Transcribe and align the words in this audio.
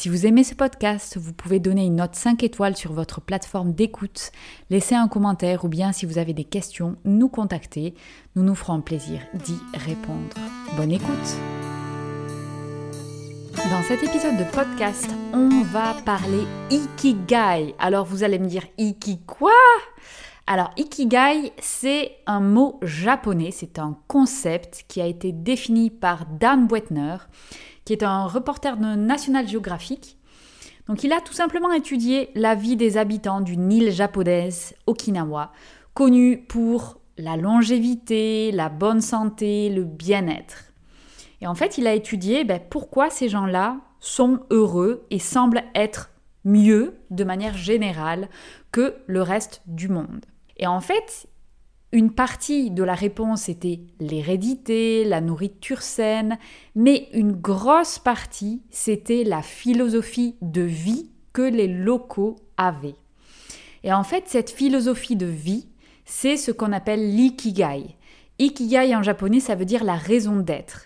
Si 0.00 0.08
vous 0.08 0.26
aimez 0.26 0.44
ce 0.44 0.54
podcast, 0.54 1.16
vous 1.16 1.32
pouvez 1.32 1.58
donner 1.58 1.84
une 1.84 1.96
note 1.96 2.14
5 2.14 2.44
étoiles 2.44 2.76
sur 2.76 2.92
votre 2.92 3.20
plateforme 3.20 3.72
d'écoute, 3.72 4.30
laisser 4.70 4.94
un 4.94 5.08
commentaire 5.08 5.64
ou 5.64 5.68
bien 5.68 5.90
si 5.90 6.06
vous 6.06 6.18
avez 6.18 6.34
des 6.34 6.44
questions, 6.44 6.94
nous 7.04 7.28
contacter. 7.28 7.94
Nous 8.36 8.44
nous 8.44 8.54
ferons 8.54 8.80
plaisir 8.80 9.18
d'y 9.34 9.56
répondre. 9.74 10.36
Bonne 10.76 10.92
écoute 10.92 11.08
Dans 13.56 13.82
cet 13.88 14.04
épisode 14.04 14.36
de 14.36 14.44
podcast, 14.44 15.10
on 15.32 15.62
va 15.62 15.94
parler 16.04 16.46
Ikigai. 16.70 17.74
Alors 17.80 18.06
vous 18.06 18.22
allez 18.22 18.38
me 18.38 18.46
dire 18.46 18.68
Iki 18.78 19.22
quoi? 19.26 19.50
Alors, 20.50 20.70
Ikigai, 20.78 21.52
c'est 21.60 22.12
un 22.26 22.40
mot 22.40 22.78
japonais, 22.80 23.50
c'est 23.50 23.78
un 23.78 23.98
concept 24.06 24.86
qui 24.88 25.02
a 25.02 25.06
été 25.06 25.30
défini 25.30 25.90
par 25.90 26.24
Dan 26.24 26.66
Buettner 26.66 27.16
qui 27.88 27.94
est 27.94 28.02
un 28.02 28.26
reporter 28.26 28.76
de 28.76 28.96
National 28.96 29.48
Geographic. 29.48 30.18
Donc 30.88 31.04
il 31.04 31.12
a 31.14 31.22
tout 31.22 31.32
simplement 31.32 31.72
étudié 31.72 32.28
la 32.34 32.54
vie 32.54 32.76
des 32.76 32.98
habitants 32.98 33.40
d'une 33.40 33.72
île 33.72 33.90
japonaise, 33.90 34.74
Okinawa, 34.86 35.52
connue 35.94 36.36
pour 36.36 37.00
la 37.16 37.38
longévité, 37.38 38.52
la 38.52 38.68
bonne 38.68 39.00
santé, 39.00 39.70
le 39.70 39.84
bien-être. 39.84 40.64
Et 41.40 41.46
en 41.46 41.54
fait, 41.54 41.78
il 41.78 41.86
a 41.86 41.94
étudié 41.94 42.44
ben, 42.44 42.60
pourquoi 42.60 43.08
ces 43.08 43.30
gens-là 43.30 43.78
sont 44.00 44.40
heureux 44.50 45.06
et 45.10 45.18
semblent 45.18 45.64
être 45.74 46.10
mieux 46.44 46.98
de 47.08 47.24
manière 47.24 47.56
générale 47.56 48.28
que 48.70 48.96
le 49.06 49.22
reste 49.22 49.62
du 49.66 49.88
monde. 49.88 50.26
Et 50.58 50.66
en 50.66 50.82
fait, 50.82 51.26
une 51.90 52.12
partie 52.12 52.70
de 52.70 52.82
la 52.82 52.94
réponse 52.94 53.48
était 53.48 53.80
l'hérédité, 53.98 55.04
la 55.04 55.20
nourriture 55.20 55.80
saine, 55.80 56.38
mais 56.74 57.08
une 57.14 57.32
grosse 57.32 57.98
partie, 57.98 58.62
c'était 58.70 59.24
la 59.24 59.40
philosophie 59.42 60.36
de 60.42 60.62
vie 60.62 61.10
que 61.32 61.42
les 61.42 61.68
locaux 61.68 62.36
avaient. 62.58 62.96
Et 63.84 63.92
en 63.92 64.04
fait, 64.04 64.24
cette 64.26 64.50
philosophie 64.50 65.16
de 65.16 65.26
vie, 65.26 65.66
c'est 66.04 66.36
ce 66.36 66.50
qu'on 66.50 66.72
appelle 66.72 67.14
l'ikigai. 67.14 67.96
Ikigai 68.38 68.94
en 68.94 69.02
japonais, 69.02 69.40
ça 69.40 69.54
veut 69.54 69.64
dire 69.64 69.84
la 69.84 69.96
raison 69.96 70.36
d'être. 70.36 70.84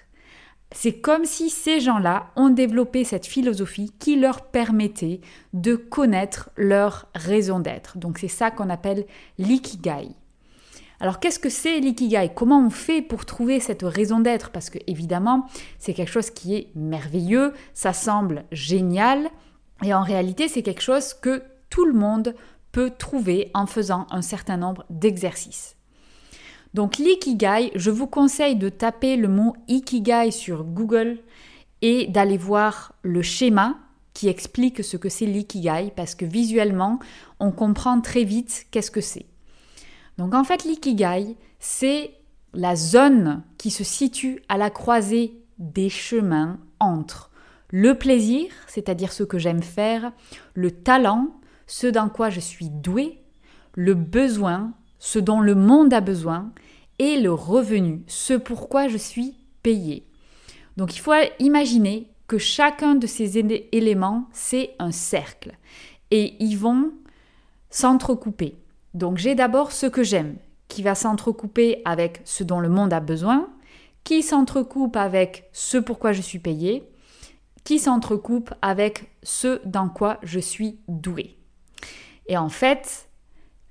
C'est 0.74 1.00
comme 1.00 1.24
si 1.24 1.50
ces 1.50 1.80
gens-là 1.80 2.30
ont 2.36 2.48
développé 2.48 3.04
cette 3.04 3.26
philosophie 3.26 3.92
qui 3.98 4.16
leur 4.16 4.42
permettait 4.46 5.20
de 5.52 5.74
connaître 5.74 6.50
leur 6.56 7.08
raison 7.14 7.58
d'être. 7.58 7.98
Donc 7.98 8.18
c'est 8.18 8.28
ça 8.28 8.50
qu'on 8.50 8.70
appelle 8.70 9.04
l'ikigai. 9.38 10.10
Alors 11.02 11.18
qu'est-ce 11.18 11.40
que 11.40 11.48
c'est 11.48 11.80
l'ikigai? 11.80 12.30
Comment 12.32 12.64
on 12.64 12.70
fait 12.70 13.02
pour 13.02 13.26
trouver 13.26 13.58
cette 13.58 13.82
raison 13.82 14.20
d'être? 14.20 14.50
Parce 14.50 14.70
que 14.70 14.78
évidemment, 14.86 15.48
c'est 15.80 15.94
quelque 15.94 16.12
chose 16.12 16.30
qui 16.30 16.54
est 16.54 16.68
merveilleux, 16.76 17.54
ça 17.74 17.92
semble 17.92 18.44
génial, 18.52 19.28
et 19.82 19.92
en 19.92 20.04
réalité, 20.04 20.46
c'est 20.46 20.62
quelque 20.62 20.80
chose 20.80 21.12
que 21.12 21.42
tout 21.70 21.84
le 21.86 21.92
monde 21.92 22.36
peut 22.70 22.92
trouver 22.96 23.50
en 23.52 23.66
faisant 23.66 24.06
un 24.12 24.22
certain 24.22 24.56
nombre 24.56 24.84
d'exercices. 24.90 25.74
Donc 26.72 26.98
l'ikigai, 26.98 27.72
je 27.74 27.90
vous 27.90 28.06
conseille 28.06 28.54
de 28.54 28.68
taper 28.68 29.16
le 29.16 29.26
mot 29.26 29.56
ikigai 29.66 30.30
sur 30.30 30.62
Google 30.62 31.18
et 31.80 32.06
d'aller 32.06 32.38
voir 32.38 32.92
le 33.02 33.22
schéma 33.22 33.76
qui 34.14 34.28
explique 34.28 34.84
ce 34.84 34.96
que 34.96 35.08
c'est 35.08 35.26
l'ikigai 35.26 35.92
parce 35.96 36.14
que 36.14 36.24
visuellement, 36.24 37.00
on 37.40 37.50
comprend 37.50 38.00
très 38.00 38.22
vite 38.22 38.66
qu'est-ce 38.70 38.92
que 38.92 39.00
c'est. 39.00 39.26
Donc 40.18 40.34
en 40.34 40.44
fait, 40.44 40.64
l'ikigai, 40.64 41.36
c'est 41.58 42.14
la 42.54 42.76
zone 42.76 43.42
qui 43.58 43.70
se 43.70 43.84
situe 43.84 44.42
à 44.48 44.58
la 44.58 44.70
croisée 44.70 45.42
des 45.58 45.88
chemins 45.88 46.58
entre 46.80 47.30
le 47.68 47.96
plaisir, 47.96 48.52
c'est-à-dire 48.66 49.12
ce 49.12 49.22
que 49.22 49.38
j'aime 49.38 49.62
faire, 49.62 50.12
le 50.54 50.70
talent, 50.70 51.28
ce 51.66 51.86
dans 51.86 52.08
quoi 52.08 52.28
je 52.28 52.40
suis 52.40 52.68
doué, 52.68 53.18
le 53.74 53.94
besoin, 53.94 54.72
ce 54.98 55.18
dont 55.18 55.40
le 55.40 55.54
monde 55.54 55.94
a 55.94 56.00
besoin, 56.00 56.52
et 56.98 57.18
le 57.18 57.32
revenu, 57.32 58.02
ce 58.06 58.34
pourquoi 58.34 58.88
je 58.88 58.98
suis 58.98 59.34
payé. 59.62 60.06
Donc 60.76 60.94
il 60.94 60.98
faut 60.98 61.14
imaginer 61.38 62.08
que 62.26 62.38
chacun 62.38 62.94
de 62.94 63.06
ces 63.06 63.38
éléments, 63.38 64.28
c'est 64.32 64.74
un 64.78 64.92
cercle, 64.92 65.56
et 66.10 66.36
ils 66.40 66.58
vont 66.58 66.92
s'entrecouper. 67.70 68.56
Donc 68.94 69.18
j'ai 69.18 69.34
d'abord 69.34 69.72
ce 69.72 69.86
que 69.86 70.02
j'aime, 70.02 70.36
qui 70.68 70.82
va 70.82 70.94
s'entrecouper 70.94 71.82
avec 71.84 72.20
ce 72.24 72.44
dont 72.44 72.60
le 72.60 72.68
monde 72.68 72.92
a 72.92 73.00
besoin, 73.00 73.48
qui 74.04 74.22
s'entrecoupe 74.22 74.96
avec 74.96 75.48
ce 75.52 75.78
pourquoi 75.78 76.12
je 76.12 76.22
suis 76.22 76.38
payé, 76.38 76.88
qui 77.64 77.78
s'entrecoupe 77.78 78.52
avec 78.60 79.12
ce 79.22 79.60
dans 79.66 79.88
quoi 79.88 80.18
je 80.22 80.40
suis 80.40 80.78
doué. 80.88 81.38
Et 82.26 82.36
en 82.36 82.48
fait, 82.48 83.08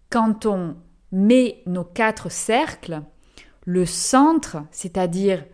quand 0.09 0.45
on 0.45 0.75
met 1.11 1.61
nos 1.65 1.83
quatre 1.83 2.31
cercles, 2.31 3.01
le 3.65 3.85
centre, 3.85 4.57
c'est-à-dire 4.71 5.45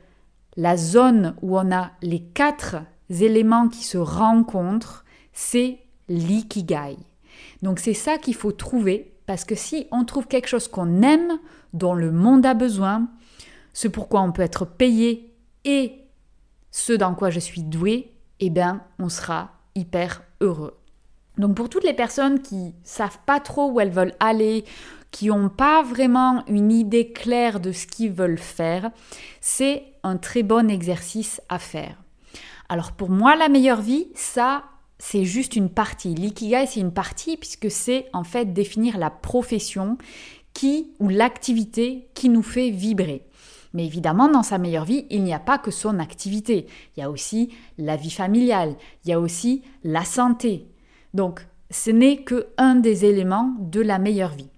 la 0.56 0.78
zone 0.78 1.36
où 1.42 1.58
on 1.58 1.72
a 1.72 1.92
les 2.02 2.22
quatre 2.22 2.78
éléments 3.10 3.70
qui 3.70 3.84
se 3.84 3.98
rencontrent, 3.98 5.06
c'est 5.34 5.80
l'ikigai. 6.10 6.98
Donc 7.62 7.80
c'est 7.80 7.94
ça 7.94 8.18
qu'il 8.18 8.36
faut 8.36 8.52
trouver 8.52 9.17
parce 9.28 9.46
que 9.46 9.56
si 9.56 9.88
on 9.92 10.06
trouve 10.06 10.28
quelque 10.28 10.48
chose 10.48 10.68
qu'on 10.68 11.04
aime, 11.04 11.38
dont 11.74 11.94
le 11.94 12.12
monde 12.12 12.46
a 12.46 12.56
besoin, 12.56 13.08
ce 13.74 13.88
pourquoi 13.88 14.22
on 14.22 14.32
peut 14.32 14.42
être 14.42 14.66
payé 14.66 15.36
et 15.66 15.94
ce 16.72 16.94
dans 16.94 17.14
quoi 17.14 17.30
je 17.30 17.40
suis 17.40 17.62
doué, 17.62 18.12
eh 18.40 18.50
bien, 18.50 18.82
on 18.98 19.10
sera 19.10 19.52
hyper 19.76 20.24
heureux. 20.42 20.78
Donc 21.38 21.56
pour 21.56 21.70
toutes 21.70 21.84
les 21.84 21.94
personnes 21.94 22.42
qui 22.42 22.74
savent 22.84 23.20
pas 23.26 23.40
trop 23.40 23.70
où 23.70 23.80
elles 23.80 23.92
veulent 23.92 24.16
aller, 24.20 24.66
qui 25.12 25.28
n'ont 25.28 25.50
pas 25.50 25.84
vraiment 25.84 26.44
une 26.48 26.72
idée 26.72 27.12
claire 27.12 27.60
de 27.60 27.72
ce 27.72 27.86
qu'ils 27.86 28.12
veulent 28.12 28.40
faire, 28.40 28.92
c'est 29.42 29.84
un 30.04 30.18
très 30.18 30.42
bon 30.42 30.70
exercice 30.70 31.42
à 31.50 31.60
faire. 31.60 31.98
Alors 32.70 32.94
pour 32.94 33.10
moi, 33.10 33.36
la 33.36 33.50
meilleure 33.50 33.82
vie, 33.82 34.08
ça, 34.16 34.64
c'est 35.00 35.26
juste 35.26 35.56
une 35.56 35.70
partie. 35.70 36.16
L'ikigai, 36.16 36.66
c'est 36.68 36.80
une 36.80 36.94
partie 36.94 37.38
puisque 37.38 37.70
c'est 37.70 38.08
en 38.14 38.24
fait 38.24 38.54
définir 38.54 38.98
la 38.98 39.10
profession 39.10 39.98
qui 40.54 40.92
ou 41.00 41.10
l'activité 41.10 42.08
qui 42.14 42.30
nous 42.30 42.42
fait 42.42 42.72
vibrer. 42.72 43.24
Mais 43.74 43.86
évidemment, 43.86 44.28
dans 44.28 44.44
sa 44.44 44.58
meilleure 44.58 44.86
vie, 44.86 45.06
il 45.10 45.24
n'y 45.24 45.34
a 45.34 45.40
pas 45.40 45.60
que 45.60 45.72
son 45.72 46.00
activité. 46.00 46.66
Il 46.96 47.02
y 47.02 47.04
a 47.04 47.12
aussi 47.12 47.54
la 47.78 47.96
vie 47.96 48.12
familiale, 48.12 48.76
il 49.06 49.10
y 49.10 49.14
a 49.14 49.20
aussi 49.20 49.62
la 49.84 50.04
santé. 50.04 50.68
Donc, 51.14 51.46
ce 51.70 51.92
n'est 51.92 52.24
que 52.24 52.48
un 52.58 52.76
des 52.76 53.06
éléments 53.06 53.56
de 53.60 53.82
la 53.82 54.00
meilleure 54.00 54.34
vie. 54.34 54.50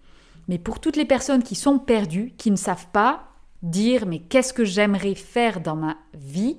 Mais 0.48 0.58
pour 0.58 0.80
toutes 0.80 0.96
les 0.96 1.06
personnes 1.06 1.44
qui 1.44 1.56
sont 1.56 1.80
perdues, 1.80 2.34
qui 2.38 2.50
ne 2.52 2.56
savent 2.56 2.88
pas 2.94 3.26
dire 3.62 4.06
mais 4.06 4.20
qu'est-ce 4.20 4.54
que 4.54 4.64
j'aimerais 4.64 5.16
faire 5.16 5.60
dans 5.60 5.76
ma 5.76 5.98
vie, 6.14 6.58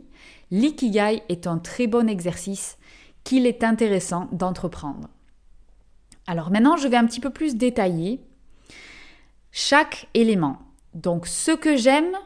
l'ikigai 0.50 1.22
est 1.28 1.46
un 1.46 1.58
très 1.58 1.86
bon 1.86 2.08
exercice 2.08 2.76
qu'il 3.24 3.46
est 3.46 3.64
intéressant 3.64 4.28
d'entreprendre. 4.32 5.08
Alors 6.26 6.50
maintenant, 6.50 6.76
je 6.76 6.88
vais 6.88 6.96
un 6.96 7.06
petit 7.06 7.20
peu 7.20 7.30
plus 7.30 7.56
détailler 7.56 8.20
chaque 9.52 10.08
élément. 10.14 10.58
Donc 10.94 11.26
ce 11.26 11.52
que 11.52 11.76
j'aime 11.76 12.16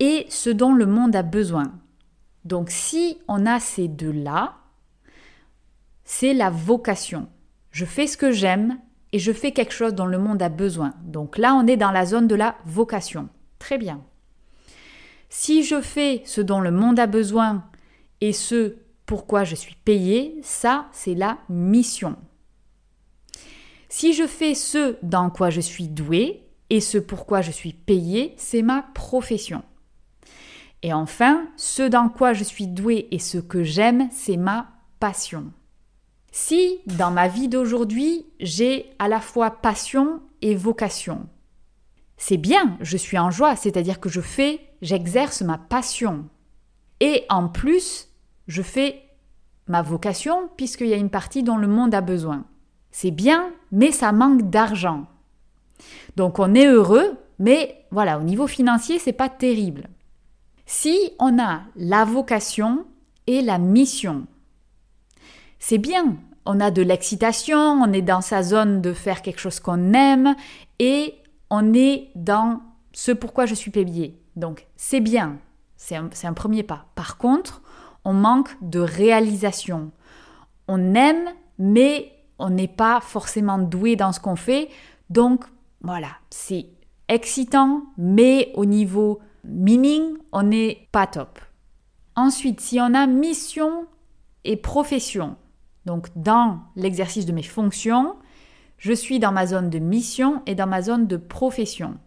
et 0.00 0.26
ce 0.28 0.50
dont 0.50 0.72
le 0.72 0.86
monde 0.86 1.16
a 1.16 1.22
besoin. 1.22 1.72
Donc 2.44 2.70
si 2.70 3.18
on 3.28 3.46
a 3.46 3.60
ces 3.60 3.88
deux-là, 3.88 4.54
c'est 6.04 6.34
la 6.34 6.50
vocation. 6.50 7.28
Je 7.70 7.84
fais 7.84 8.06
ce 8.06 8.16
que 8.16 8.32
j'aime 8.32 8.78
et 9.12 9.18
je 9.18 9.32
fais 9.32 9.52
quelque 9.52 9.72
chose 9.72 9.94
dont 9.94 10.06
le 10.06 10.18
monde 10.18 10.42
a 10.42 10.48
besoin. 10.48 10.94
Donc 11.02 11.38
là, 11.38 11.54
on 11.54 11.66
est 11.66 11.76
dans 11.76 11.90
la 11.90 12.06
zone 12.06 12.26
de 12.26 12.34
la 12.34 12.56
vocation. 12.64 13.28
Très 13.58 13.78
bien. 13.78 14.02
Si 15.28 15.62
je 15.62 15.80
fais 15.80 16.22
ce 16.24 16.40
dont 16.40 16.60
le 16.60 16.70
monde 16.70 16.98
a 16.98 17.06
besoin 17.06 17.64
et 18.20 18.32
ce 18.32 18.76
pourquoi 19.08 19.42
je 19.42 19.54
suis 19.54 19.74
payé, 19.74 20.38
ça 20.42 20.86
c'est 20.92 21.14
la 21.14 21.38
mission. 21.48 22.16
Si 23.88 24.12
je 24.12 24.26
fais 24.26 24.54
ce 24.54 24.96
dans 25.02 25.30
quoi 25.30 25.48
je 25.48 25.62
suis 25.62 25.88
doué 25.88 26.44
et 26.68 26.82
ce 26.82 26.98
pourquoi 26.98 27.40
je 27.40 27.50
suis 27.50 27.72
payé, 27.72 28.34
c'est 28.36 28.60
ma 28.60 28.82
profession. 28.82 29.62
Et 30.82 30.92
enfin, 30.92 31.48
ce 31.56 31.82
dans 31.88 32.10
quoi 32.10 32.34
je 32.34 32.44
suis 32.44 32.66
doué 32.66 33.08
et 33.10 33.18
ce 33.18 33.38
que 33.38 33.64
j'aime, 33.64 34.10
c'est 34.12 34.36
ma 34.36 34.68
passion. 35.00 35.52
Si 36.30 36.80
dans 36.84 37.10
ma 37.10 37.28
vie 37.28 37.48
d'aujourd'hui, 37.48 38.26
j'ai 38.40 38.90
à 38.98 39.08
la 39.08 39.22
fois 39.22 39.50
passion 39.50 40.20
et 40.42 40.54
vocation. 40.54 41.26
C'est 42.18 42.36
bien, 42.36 42.76
je 42.82 42.98
suis 42.98 43.18
en 43.18 43.30
joie, 43.30 43.56
c'est-à-dire 43.56 44.00
que 44.00 44.10
je 44.10 44.20
fais, 44.20 44.60
j'exerce 44.82 45.40
ma 45.40 45.56
passion. 45.56 46.28
Et 47.00 47.24
en 47.30 47.48
plus, 47.48 48.07
je 48.48 48.62
fais 48.62 49.02
ma 49.68 49.82
vocation 49.82 50.48
puisqu'il 50.56 50.88
y 50.88 50.94
a 50.94 50.96
une 50.96 51.10
partie 51.10 51.42
dont 51.42 51.56
le 51.56 51.68
monde 51.68 51.94
a 51.94 52.00
besoin. 52.00 52.44
C'est 52.90 53.10
bien, 53.10 53.50
mais 53.70 53.92
ça 53.92 54.12
manque 54.12 54.50
d'argent. 54.50 55.06
Donc 56.16 56.38
on 56.38 56.54
est 56.54 56.66
heureux, 56.66 57.16
mais 57.38 57.84
voilà, 57.90 58.18
au 58.18 58.22
niveau 58.22 58.46
financier, 58.46 58.98
c'est 58.98 59.12
pas 59.12 59.28
terrible. 59.28 59.88
Si 60.66 61.12
on 61.18 61.38
a 61.38 61.62
la 61.76 62.04
vocation 62.04 62.84
et 63.26 63.42
la 63.42 63.58
mission, 63.58 64.26
c'est 65.58 65.78
bien. 65.78 66.16
On 66.44 66.60
a 66.60 66.70
de 66.70 66.82
l'excitation, 66.82 67.58
on 67.58 67.92
est 67.92 68.02
dans 68.02 68.22
sa 68.22 68.42
zone 68.42 68.80
de 68.80 68.94
faire 68.94 69.22
quelque 69.22 69.40
chose 69.40 69.60
qu'on 69.60 69.92
aime 69.92 70.34
et 70.78 71.14
on 71.50 71.74
est 71.74 72.08
dans 72.14 72.60
ce 72.92 73.12
pourquoi 73.12 73.44
je 73.44 73.54
suis 73.54 73.70
payé. 73.70 74.18
Donc 74.36 74.66
c'est 74.76 75.00
bien, 75.00 75.38
c'est 75.76 75.96
un, 75.96 76.08
un, 76.22 76.32
premier 76.32 76.62
pas. 76.62 76.86
Par 76.94 77.18
contre, 77.18 77.62
on 78.08 78.14
manque 78.14 78.56
de 78.62 78.80
réalisation. 78.80 79.90
On 80.66 80.94
aime, 80.94 81.28
mais 81.58 82.10
on 82.38 82.48
n'est 82.48 82.66
pas 82.66 83.00
forcément 83.02 83.58
doué 83.58 83.96
dans 83.96 84.12
ce 84.12 84.20
qu'on 84.20 84.34
fait. 84.34 84.70
Donc 85.10 85.44
voilà, 85.82 86.08
c'est 86.30 86.68
excitant, 87.08 87.82
mais 87.98 88.50
au 88.54 88.64
niveau 88.64 89.20
meaning, 89.44 90.16
on 90.32 90.44
n'est 90.44 90.88
pas 90.90 91.06
top. 91.06 91.38
Ensuite, 92.16 92.62
si 92.62 92.80
on 92.80 92.94
a 92.94 93.06
mission 93.06 93.86
et 94.44 94.56
profession, 94.56 95.36
donc 95.84 96.08
dans 96.16 96.60
l'exercice 96.76 97.26
de 97.26 97.32
mes 97.32 97.42
fonctions, 97.42 98.16
je 98.78 98.94
suis 98.94 99.18
dans 99.18 99.32
ma 99.32 99.46
zone 99.46 99.68
de 99.68 99.78
mission 99.78 100.40
et 100.46 100.54
dans 100.54 100.66
ma 100.66 100.80
zone 100.80 101.06
de 101.06 101.18
profession. 101.18 101.98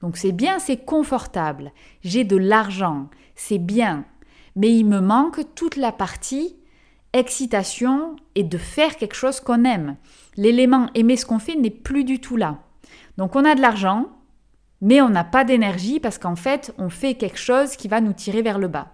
Donc 0.00 0.16
c'est 0.16 0.32
bien, 0.32 0.58
c'est 0.58 0.78
confortable, 0.78 1.72
j'ai 2.02 2.24
de 2.24 2.36
l'argent, 2.36 3.10
c'est 3.34 3.58
bien, 3.58 4.06
mais 4.60 4.76
il 4.76 4.84
me 4.84 5.00
manque 5.00 5.40
toute 5.54 5.76
la 5.76 5.90
partie 5.90 6.54
excitation 7.14 8.16
et 8.34 8.44
de 8.44 8.58
faire 8.58 8.98
quelque 8.98 9.14
chose 9.14 9.40
qu'on 9.40 9.64
aime. 9.64 9.96
L'élément 10.36 10.90
aimer 10.94 11.16
ce 11.16 11.24
qu'on 11.24 11.38
fait 11.38 11.54
n'est 11.56 11.70
plus 11.70 12.04
du 12.04 12.20
tout 12.20 12.36
là. 12.36 12.58
Donc 13.16 13.36
on 13.36 13.46
a 13.46 13.54
de 13.54 13.62
l'argent, 13.62 14.10
mais 14.82 15.00
on 15.00 15.08
n'a 15.08 15.24
pas 15.24 15.44
d'énergie 15.44 15.98
parce 15.98 16.18
qu'en 16.18 16.36
fait, 16.36 16.74
on 16.76 16.90
fait 16.90 17.14
quelque 17.14 17.38
chose 17.38 17.74
qui 17.74 17.88
va 17.88 18.02
nous 18.02 18.12
tirer 18.12 18.42
vers 18.42 18.58
le 18.58 18.68
bas. 18.68 18.88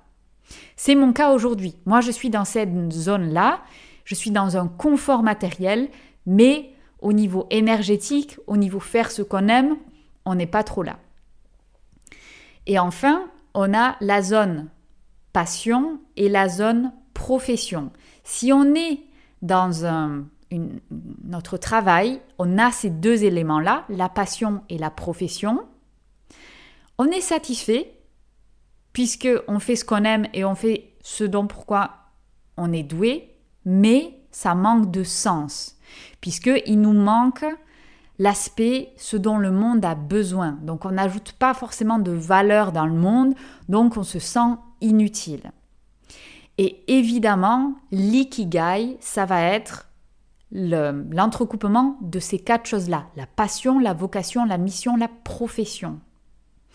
C'est 0.77 0.95
mon 0.95 1.13
cas 1.13 1.33
aujourd'hui. 1.33 1.75
Moi, 1.85 2.01
je 2.01 2.13
suis 2.13 2.31
dans 2.31 2.45
cette 2.45 2.93
zone-là, 2.93 3.59
je 4.05 4.15
suis 4.15 4.31
dans 4.31 4.57
un 4.57 4.69
confort 4.69 5.25
matériel, 5.25 5.89
mais 6.27 6.71
au 7.01 7.13
niveau 7.13 7.49
énergétique, 7.51 8.39
au 8.47 8.57
niveau 8.57 8.79
faire 8.79 9.11
ce 9.11 9.23
qu'on 9.23 9.49
aime, 9.49 9.77
on 10.27 10.37
n'est 10.37 10.47
pas 10.47 10.63
trop 10.63 10.85
là. 10.85 11.01
Et 12.67 12.79
enfin, 12.79 13.29
on 13.53 13.75
a 13.75 13.97
la 14.01 14.23
zone 14.23 14.69
passion 15.37 16.01
et 16.17 16.31
la 16.31 16.49
zone 16.49 16.95
profession. 17.13 17.93
Si 18.25 18.55
on 18.55 18.75
est 18.75 19.01
dans 19.43 19.85
un, 19.85 20.25
notre 21.25 21.59
travail, 21.59 22.23
on 22.39 22.57
a 22.57 22.71
ces 22.71 22.89
deux 22.89 23.23
éléments-là, 23.23 23.85
la 23.91 24.09
passion 24.09 24.63
et 24.71 24.79
la 24.79 24.89
profession, 24.89 25.67
on 26.97 27.05
est 27.09 27.21
satisfait 27.21 27.93
puisque 28.95 29.29
on 29.47 29.59
fait 29.59 29.77
ce 29.77 29.85
qu'on 29.85 30.05
aime 30.05 30.27
et 30.33 30.47
on 30.47 30.55
fait 30.55 30.95
ce 31.03 31.25
dont 31.25 31.47
pourquoi 31.47 31.91
on 32.57 32.73
est 32.73 32.83
doué, 32.83 33.37
mais 33.67 34.19
ça 34.31 34.55
manque 34.55 34.91
de 34.91 35.05
sens 35.05 35.77
puisque 36.23 36.51
il 36.65 36.81
nous 36.81 36.95
manque 36.95 37.45
l'aspect 38.19 38.93
ce 38.97 39.17
dont 39.17 39.39
le 39.39 39.51
monde 39.51 39.85
a 39.85 39.95
besoin. 39.95 40.59
Donc 40.63 40.85
on 40.85 40.93
n'ajoute 40.93 41.33
pas 41.33 41.55
forcément 41.55 41.99
de 41.99 42.13
valeur 42.13 42.73
dans 42.73 42.87
le 42.87 42.95
monde, 42.95 43.35
donc 43.69 43.97
on 43.97 44.03
se 44.03 44.19
sent 44.19 44.57
inutile. 44.81 45.53
Et 46.59 46.85
évidemment, 46.89 47.75
l'ikigai, 47.91 48.97
ça 49.01 49.27
va 49.27 49.43
être 49.43 49.89
l'entrecoupement 50.53 51.99
de 52.01 52.19
ces 52.19 52.39
quatre 52.39 52.67
choses-là, 52.67 53.07
la 53.17 53.27
passion, 53.27 53.79
la 53.79 53.93
vocation, 53.93 54.47
la 54.47 54.59
mission, 54.59 54.97
la 54.97 55.09
profession. 55.09 55.99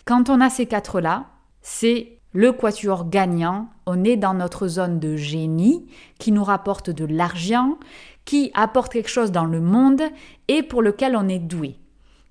Quand 0.04 0.30
on 0.30 0.40
a 0.40 0.50
ces 0.50 0.66
quatre-là, 0.66 1.26
c'est 1.62 2.18
le 2.32 2.52
quatuor 2.52 3.08
gagnant, 3.08 3.68
on 3.86 4.04
est 4.04 4.16
dans 4.16 4.34
notre 4.34 4.66
zone 4.66 4.98
de 4.98 5.16
génie 5.16 5.86
qui 6.18 6.32
nous 6.32 6.44
rapporte 6.44 6.90
de 6.90 7.04
l'argent, 7.04 7.78
qui 8.24 8.50
apporte 8.54 8.92
quelque 8.92 9.08
chose 9.08 9.32
dans 9.32 9.44
le 9.44 9.60
monde 9.60 10.02
et 10.48 10.62
pour 10.62 10.82
lequel 10.82 11.16
on 11.16 11.28
est 11.28 11.38
doué. 11.38 11.76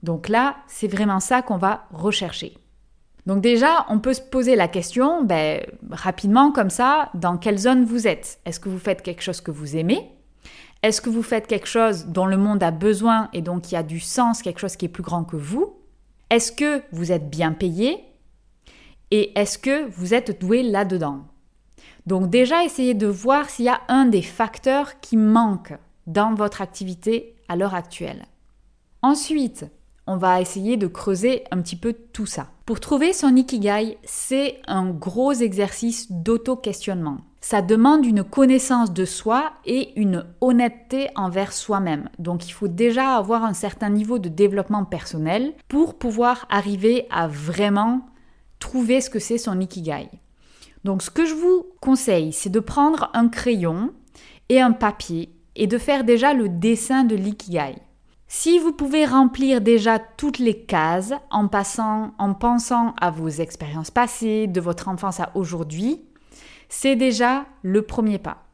Donc 0.03 0.29
là, 0.29 0.57
c'est 0.67 0.87
vraiment 0.87 1.19
ça 1.19 1.41
qu'on 1.41 1.57
va 1.57 1.87
rechercher. 1.91 2.57
Donc 3.25 3.41
déjà, 3.41 3.85
on 3.89 3.99
peut 3.99 4.13
se 4.13 4.21
poser 4.21 4.55
la 4.55 4.67
question, 4.67 5.23
ben, 5.23 5.61
rapidement 5.91 6.51
comme 6.51 6.71
ça, 6.71 7.09
dans 7.13 7.37
quelle 7.37 7.59
zone 7.59 7.85
vous 7.85 8.07
êtes? 8.07 8.39
Est-ce 8.45 8.59
que 8.59 8.69
vous 8.69 8.79
faites 8.79 9.03
quelque 9.03 9.21
chose 9.21 9.41
que 9.41 9.51
vous 9.51 9.77
aimez? 9.77 10.09
Est-ce 10.81 11.01
que 11.01 11.11
vous 11.11 11.21
faites 11.21 11.45
quelque 11.45 11.67
chose 11.67 12.07
dont 12.07 12.25
le 12.25 12.37
monde 12.37 12.63
a 12.63 12.71
besoin 12.71 13.29
et 13.33 13.43
donc 13.43 13.71
y 13.71 13.75
a 13.75 13.83
du 13.83 13.99
sens, 13.99 14.41
quelque 14.41 14.59
chose 14.59 14.75
qui 14.75 14.85
est 14.85 14.89
plus 14.89 15.03
grand 15.03 15.23
que 15.23 15.35
vous? 15.35 15.77
Est-ce 16.31 16.51
que 16.51 16.81
vous 16.91 17.11
êtes 17.11 17.29
bien 17.29 17.51
payé? 17.51 18.03
Et 19.11 19.37
est-ce 19.39 19.59
que 19.59 19.87
vous 19.91 20.15
êtes 20.15 20.41
doué 20.41 20.63
là-dedans? 20.63 21.27
Donc 22.05 22.29
déjà, 22.29 22.63
essayez 22.63 22.93
de 22.93 23.07
voir 23.07 23.49
s'il 23.49 23.65
y 23.65 23.69
a 23.69 23.81
un 23.87 24.05
des 24.05 24.21
facteurs 24.21 24.99
qui 24.99 25.17
manque 25.17 25.73
dans 26.07 26.33
votre 26.33 26.61
activité 26.61 27.35
à 27.47 27.55
l'heure 27.55 27.75
actuelle. 27.75 28.25
Ensuite, 29.01 29.65
on 30.07 30.17
va 30.17 30.41
essayer 30.41 30.77
de 30.77 30.87
creuser 30.87 31.43
un 31.51 31.61
petit 31.61 31.75
peu 31.75 31.93
tout 31.93 32.25
ça. 32.25 32.47
Pour 32.65 32.79
trouver 32.79 33.13
son 33.13 33.35
ikigai, 33.35 33.97
c'est 34.03 34.61
un 34.67 34.89
gros 34.89 35.33
exercice 35.33 36.11
d'auto-questionnement. 36.11 37.17
Ça 37.39 37.61
demande 37.61 38.05
une 38.05 38.23
connaissance 38.23 38.93
de 38.93 39.05
soi 39.05 39.51
et 39.65 39.99
une 39.99 40.25
honnêteté 40.41 41.09
envers 41.15 41.53
soi-même. 41.53 42.09
Donc 42.19 42.47
il 42.47 42.51
faut 42.51 42.67
déjà 42.67 43.15
avoir 43.15 43.43
un 43.43 43.53
certain 43.53 43.89
niveau 43.89 44.19
de 44.19 44.29
développement 44.29 44.85
personnel 44.85 45.53
pour 45.67 45.97
pouvoir 45.97 46.45
arriver 46.49 47.07
à 47.09 47.27
vraiment 47.27 48.01
trouver 48.59 49.01
ce 49.01 49.09
que 49.09 49.19
c'est 49.19 49.39
son 49.39 49.59
ikigai. 49.59 50.07
Donc 50.83 51.01
ce 51.01 51.09
que 51.09 51.25
je 51.25 51.33
vous 51.33 51.67
conseille, 51.79 52.33
c'est 52.33 52.49
de 52.49 52.59
prendre 52.59 53.09
un 53.13 53.29
crayon 53.29 53.93
et 54.49 54.59
un 54.59 54.71
papier 54.71 55.29
et 55.55 55.67
de 55.67 55.77
faire 55.77 56.03
déjà 56.03 56.33
le 56.33 56.49
dessin 56.49 57.03
de 57.03 57.15
l'ikigai. 57.15 57.75
Si 58.27 58.59
vous 58.59 58.71
pouvez 58.71 59.05
remplir 59.05 59.59
déjà 59.59 59.99
toutes 59.99 60.39
les 60.39 60.63
cases 60.63 61.13
en 61.31 61.49
en 62.17 62.33
pensant 62.33 62.93
à 63.01 63.11
vos 63.11 63.27
expériences 63.27 63.91
passées, 63.91 64.47
de 64.47 64.61
votre 64.61 64.87
enfance 64.87 65.19
à 65.19 65.31
aujourd'hui, 65.35 66.01
c'est 66.69 66.95
déjà 66.95 67.45
le 67.61 67.81
premier 67.81 68.19
pas. 68.19 68.45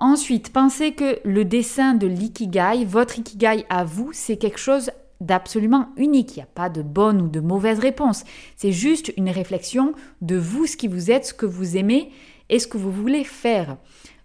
Ensuite, 0.00 0.52
pensez 0.52 0.92
que 0.92 1.18
le 1.24 1.44
dessin 1.44 1.94
de 1.94 2.06
l'ikigai, 2.06 2.86
votre 2.86 3.18
ikigai 3.18 3.66
à 3.68 3.84
vous, 3.84 4.10
c'est 4.12 4.38
quelque 4.38 4.58
chose 4.58 4.90
d'absolument 5.20 5.88
unique. 5.96 6.36
Il 6.36 6.40
n'y 6.40 6.44
a 6.44 6.46
pas 6.46 6.68
de 6.68 6.82
bonne 6.82 7.22
ou 7.22 7.28
de 7.28 7.40
mauvaise 7.40 7.78
réponse. 7.78 8.24
C'est 8.56 8.72
juste 8.72 9.12
une 9.16 9.30
réflexion 9.30 9.94
de 10.20 10.36
vous, 10.36 10.66
ce 10.66 10.76
qui 10.76 10.88
vous 10.88 11.10
êtes, 11.10 11.26
ce 11.26 11.34
que 11.34 11.46
vous 11.46 11.76
aimez 11.76 12.10
et 12.48 12.58
ce 12.58 12.66
que 12.66 12.78
vous 12.78 12.92
voulez 12.92 13.24
faire. 13.24 13.76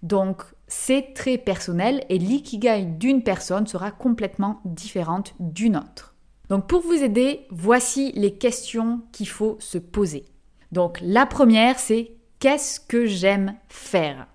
Donc, 0.04 0.44
c'est 0.68 1.14
très 1.14 1.38
personnel 1.38 2.06
et 2.10 2.18
l'ikigai 2.18 2.86
d'une 2.86 3.24
personne 3.24 3.68
sera 3.68 3.92
complètement 3.92 4.62
différente 4.64 5.36
d'une 5.40 5.76
autre. 5.76 6.16
Donc 6.50 6.68
pour 6.68 6.82
vous 6.82 7.04
aider, 7.04 7.46
voici 7.50 8.12
les 8.14 8.34
questions 8.34 9.02
qu'il 9.12 9.28
faut 9.28 9.58
se 9.60 9.78
poser. 9.78 10.26
Donc 10.72 11.00
la 11.02 11.26
première, 11.26 11.78
c'est 11.78 12.12
qu'est-ce 12.40 12.80
que 12.80 13.06
j'aime 13.06 13.56
faire? 13.68 14.28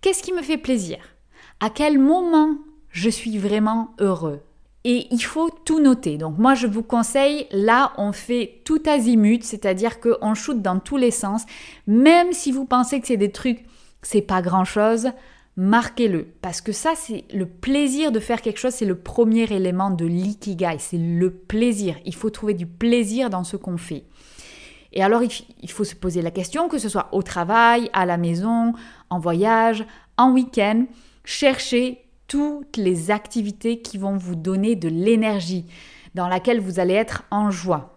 Qu'est-ce 0.00 0.22
qui 0.22 0.32
me 0.32 0.42
fait 0.42 0.58
plaisir? 0.58 0.98
À 1.60 1.70
quel 1.70 1.98
moment 1.98 2.56
je 2.90 3.10
suis 3.10 3.36
vraiment 3.38 3.94
heureux? 3.98 4.40
Et 4.86 5.08
il 5.10 5.20
faut 5.20 5.50
tout 5.64 5.80
noter. 5.80 6.16
Donc 6.16 6.38
moi 6.38 6.54
je 6.54 6.68
vous 6.68 6.84
conseille, 6.84 7.48
là 7.50 7.92
on 7.98 8.12
fait 8.12 8.62
tout 8.64 8.80
azimut, 8.86 9.42
c'est-à-dire 9.42 9.98
qu'on 9.98 10.34
shoot 10.34 10.62
dans 10.62 10.78
tous 10.78 10.96
les 10.96 11.10
sens, 11.10 11.44
même 11.88 12.32
si 12.32 12.52
vous 12.52 12.66
pensez 12.66 13.00
que 13.00 13.08
c'est 13.08 13.16
des 13.16 13.32
trucs, 13.32 13.64
c'est 14.02 14.22
pas 14.22 14.42
grand-chose, 14.42 15.08
marquez-le. 15.56 16.28
Parce 16.40 16.60
que 16.60 16.70
ça, 16.70 16.92
c'est 16.94 17.24
le 17.34 17.46
plaisir 17.46 18.12
de 18.12 18.20
faire 18.20 18.40
quelque 18.40 18.60
chose, 18.60 18.74
c'est 18.74 18.84
le 18.84 18.96
premier 18.96 19.52
élément 19.52 19.90
de 19.90 20.06
l'ikigai, 20.06 20.76
c'est 20.78 20.98
le 20.98 21.32
plaisir. 21.32 21.96
Il 22.04 22.14
faut 22.14 22.30
trouver 22.30 22.54
du 22.54 22.66
plaisir 22.66 23.28
dans 23.28 23.42
ce 23.42 23.56
qu'on 23.56 23.78
fait. 23.78 24.04
Et 24.92 25.02
alors, 25.02 25.22
il 25.22 25.70
faut 25.70 25.84
se 25.84 25.96
poser 25.96 26.22
la 26.22 26.30
question, 26.30 26.68
que 26.68 26.78
ce 26.78 26.88
soit 26.88 27.08
au 27.10 27.22
travail, 27.22 27.90
à 27.92 28.06
la 28.06 28.16
maison, 28.16 28.72
en 29.10 29.18
voyage, 29.18 29.84
en 30.16 30.30
week-end, 30.30 30.86
cherchez 31.24 32.05
toutes 32.26 32.76
les 32.76 33.10
activités 33.10 33.80
qui 33.80 33.98
vont 33.98 34.16
vous 34.16 34.34
donner 34.34 34.76
de 34.76 34.88
l'énergie, 34.88 35.66
dans 36.14 36.28
laquelle 36.28 36.60
vous 36.60 36.80
allez 36.80 36.94
être 36.94 37.24
en 37.30 37.50
joie. 37.50 37.96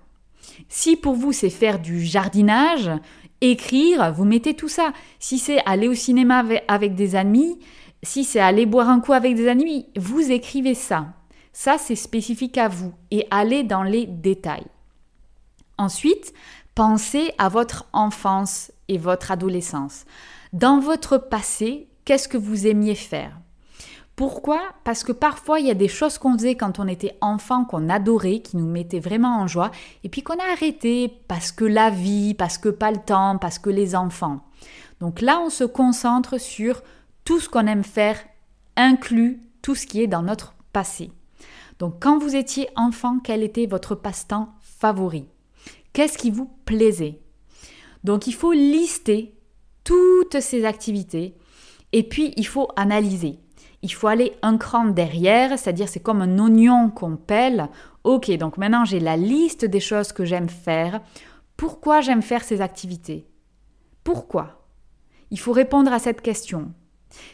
Si 0.68 0.96
pour 0.96 1.16
vous 1.16 1.32
c'est 1.32 1.50
faire 1.50 1.80
du 1.80 2.04
jardinage, 2.04 2.92
écrire, 3.42 4.12
vous 4.14 4.26
mettez 4.26 4.54
tout 4.54 4.68
ça. 4.68 4.94
Si 5.20 5.40
c'est 5.40 5.64
aller 5.66 5.88
au 5.88 5.94
cinéma 5.94 6.44
avec 6.68 6.96
des 6.96 7.16
amis, 7.16 7.60
si 8.04 8.24
c'est 8.24 8.40
aller 8.40 8.66
boire 8.66 8.90
un 8.90 9.00
coup 9.00 9.14
avec 9.14 9.36
des 9.36 9.48
amis, 9.48 9.88
vous 9.98 10.32
écrivez 10.32 10.76
ça. 10.76 11.08
Ça, 11.52 11.78
c'est 11.78 11.96
spécifique 11.96 12.58
à 12.58 12.68
vous 12.68 12.94
et 13.12 13.28
allez 13.32 13.64
dans 13.64 13.84
les 13.84 14.06
détails. 14.06 14.68
Ensuite, 15.78 16.34
pensez 16.76 17.32
à 17.38 17.50
votre 17.50 17.88
enfance 17.92 18.72
et 18.88 18.98
votre 18.98 19.32
adolescence. 19.32 20.06
Dans 20.54 20.80
votre 20.80 21.18
passé, 21.18 21.88
qu'est-ce 22.06 22.28
que 22.28 22.38
vous 22.38 22.68
aimiez 22.68 22.96
faire? 22.96 23.38
Pourquoi? 24.20 24.60
Parce 24.84 25.06
que 25.06 25.14
parfois 25.14 25.62
il 25.62 25.68
y 25.68 25.72
a 25.72 25.76
des 25.76 25.88
choses 25.88 26.18
qu'on 26.18 26.34
faisait 26.34 26.56
quand 26.56 26.78
on 26.78 26.90
était 26.90 27.18
enfant, 27.22 27.64
qu'on 27.64 27.88
adorait, 27.88 28.42
qui 28.42 28.58
nous 28.58 28.70
mettaient 28.70 29.00
vraiment 29.00 29.40
en 29.40 29.48
joie, 29.48 29.72
et 30.04 30.10
puis 30.10 30.24
qu'on 30.24 30.38
a 30.40 30.52
arrêté 30.52 31.08
parce 31.30 31.54
que 31.54 31.64
la 31.64 31.90
vie, 31.90 32.34
parce 32.34 32.58
que 32.58 32.68
pas 32.68 32.92
le 32.92 32.98
temps, 32.98 33.38
parce 33.38 33.60
que 33.60 33.70
les 33.70 33.96
enfants. 33.96 34.42
Donc 35.00 35.22
là, 35.22 35.40
on 35.40 35.50
se 35.50 35.64
concentre 35.64 36.38
sur 36.38 36.84
tout 37.24 37.40
ce 37.40 37.48
qu'on 37.48 37.66
aime 37.66 37.86
faire, 37.86 38.20
inclus 38.76 39.40
tout 39.62 39.74
ce 39.74 39.88
qui 39.88 40.02
est 40.02 40.08
dans 40.08 40.24
notre 40.24 40.54
passé. 40.74 41.12
Donc 41.80 42.02
quand 42.02 42.20
vous 42.20 42.36
étiez 42.36 42.68
enfant, 42.76 43.20
quel 43.24 43.42
était 43.42 43.68
votre 43.68 43.96
passe-temps 43.96 44.50
favori? 44.60 45.30
Qu'est-ce 45.94 46.18
qui 46.18 46.30
vous 46.30 46.52
plaisait? 46.66 47.22
Donc 48.04 48.28
il 48.28 48.34
faut 48.34 48.52
lister 48.52 49.34
toutes 49.86 50.42
ces 50.42 50.66
activités 50.66 51.36
et 51.94 52.04
puis 52.04 52.34
il 52.36 52.46
faut 52.46 52.68
analyser. 52.76 53.40
Il 53.82 53.94
faut 53.94 54.08
aller 54.08 54.34
un 54.42 54.58
cran 54.58 54.86
derrière, 54.86 55.58
c'est-à-dire 55.58 55.88
c'est 55.88 56.02
comme 56.02 56.22
un 56.22 56.38
oignon 56.40 56.90
qu'on 56.90 57.16
pèle. 57.16 57.70
Ok, 58.04 58.30
donc 58.38 58.58
maintenant 58.58 58.86
j'ai 58.86 59.00
la 59.00 59.16
liste 59.16 59.66
des 59.66 59.80
choses 59.80 60.12
que 60.12 60.26
j'aime 60.26 60.50
faire. 60.50 61.02
Pourquoi 61.56 62.02
j'aime 62.02 62.22
faire 62.22 62.44
ces 62.44 62.62
activités? 62.62 63.28
Pourquoi? 64.04 64.66
Il 65.32 65.40
faut 65.40 65.52
répondre 65.52 65.94
à 65.94 66.00
cette 66.00 66.22
question. 66.22 66.74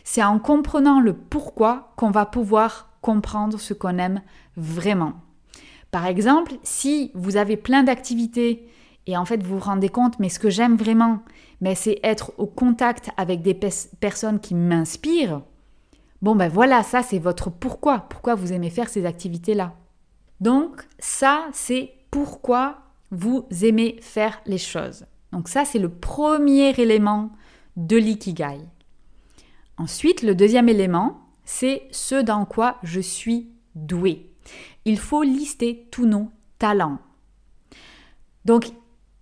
C'est 0.03 0.23
en 0.23 0.39
comprenant 0.39 0.99
le 0.99 1.13
pourquoi 1.13 1.93
qu'on 1.95 2.11
va 2.11 2.25
pouvoir 2.25 2.89
comprendre 3.01 3.59
ce 3.59 3.73
qu'on 3.73 3.97
aime 3.97 4.21
vraiment. 4.55 5.13
Par 5.91 6.05
exemple, 6.05 6.53
si 6.63 7.11
vous 7.13 7.37
avez 7.37 7.57
plein 7.57 7.83
d'activités 7.83 8.67
et 9.07 9.17
en 9.17 9.25
fait 9.25 9.41
vous 9.43 9.55
vous 9.55 9.63
rendez 9.63 9.89
compte, 9.89 10.19
mais 10.19 10.29
ce 10.29 10.39
que 10.39 10.49
j'aime 10.49 10.75
vraiment, 10.75 11.19
mais 11.61 11.75
c'est 11.75 11.99
être 12.03 12.33
au 12.37 12.47
contact 12.47 13.09
avec 13.17 13.41
des 13.41 13.53
personnes 13.53 14.39
qui 14.39 14.55
m'inspirent, 14.55 15.41
bon 16.25 16.35
ben 16.35 16.49
voilà, 16.49 16.81
ça 16.81 17.03
c'est 17.03 17.19
votre 17.19 17.51
pourquoi, 17.51 17.99
pourquoi 17.99 18.33
vous 18.33 18.51
aimez 18.51 18.71
faire 18.71 18.89
ces 18.89 19.05
activités-là. 19.05 19.75
Donc 20.41 20.81
ça 20.97 21.47
c'est 21.53 21.93
pourquoi 22.09 22.79
vous 23.11 23.45
aimez 23.61 23.97
faire 24.01 24.41
les 24.47 24.57
choses. 24.57 25.05
Donc 25.31 25.47
ça 25.47 25.65
c'est 25.65 25.77
le 25.77 25.89
premier 25.89 26.71
élément 26.79 27.29
de 27.77 27.95
l'ikigai. 27.95 28.57
Ensuite, 29.77 30.23
le 30.23 30.33
deuxième 30.33 30.67
élément, 30.67 31.19
c'est 31.43 31.83
ce 31.91 32.15
dans 32.15 32.45
quoi 32.45 32.77
je 32.81 33.01
suis 33.01 33.51
doué. 33.75 34.31
Il 34.85 34.97
faut 34.97 35.21
lister 35.21 35.87
tous 35.91 36.07
nos 36.07 36.31
talents. 36.57 36.97
Donc, 38.45 38.71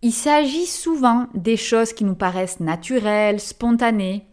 il 0.02 0.14
s'agit 0.14 0.68
souvent 0.68 1.28
des 1.34 1.58
choses 1.58 1.92
qui 1.92 2.04
nous 2.06 2.16
paraissent 2.16 2.60
naturelles, 2.60 3.40
spontanées, 3.40 4.28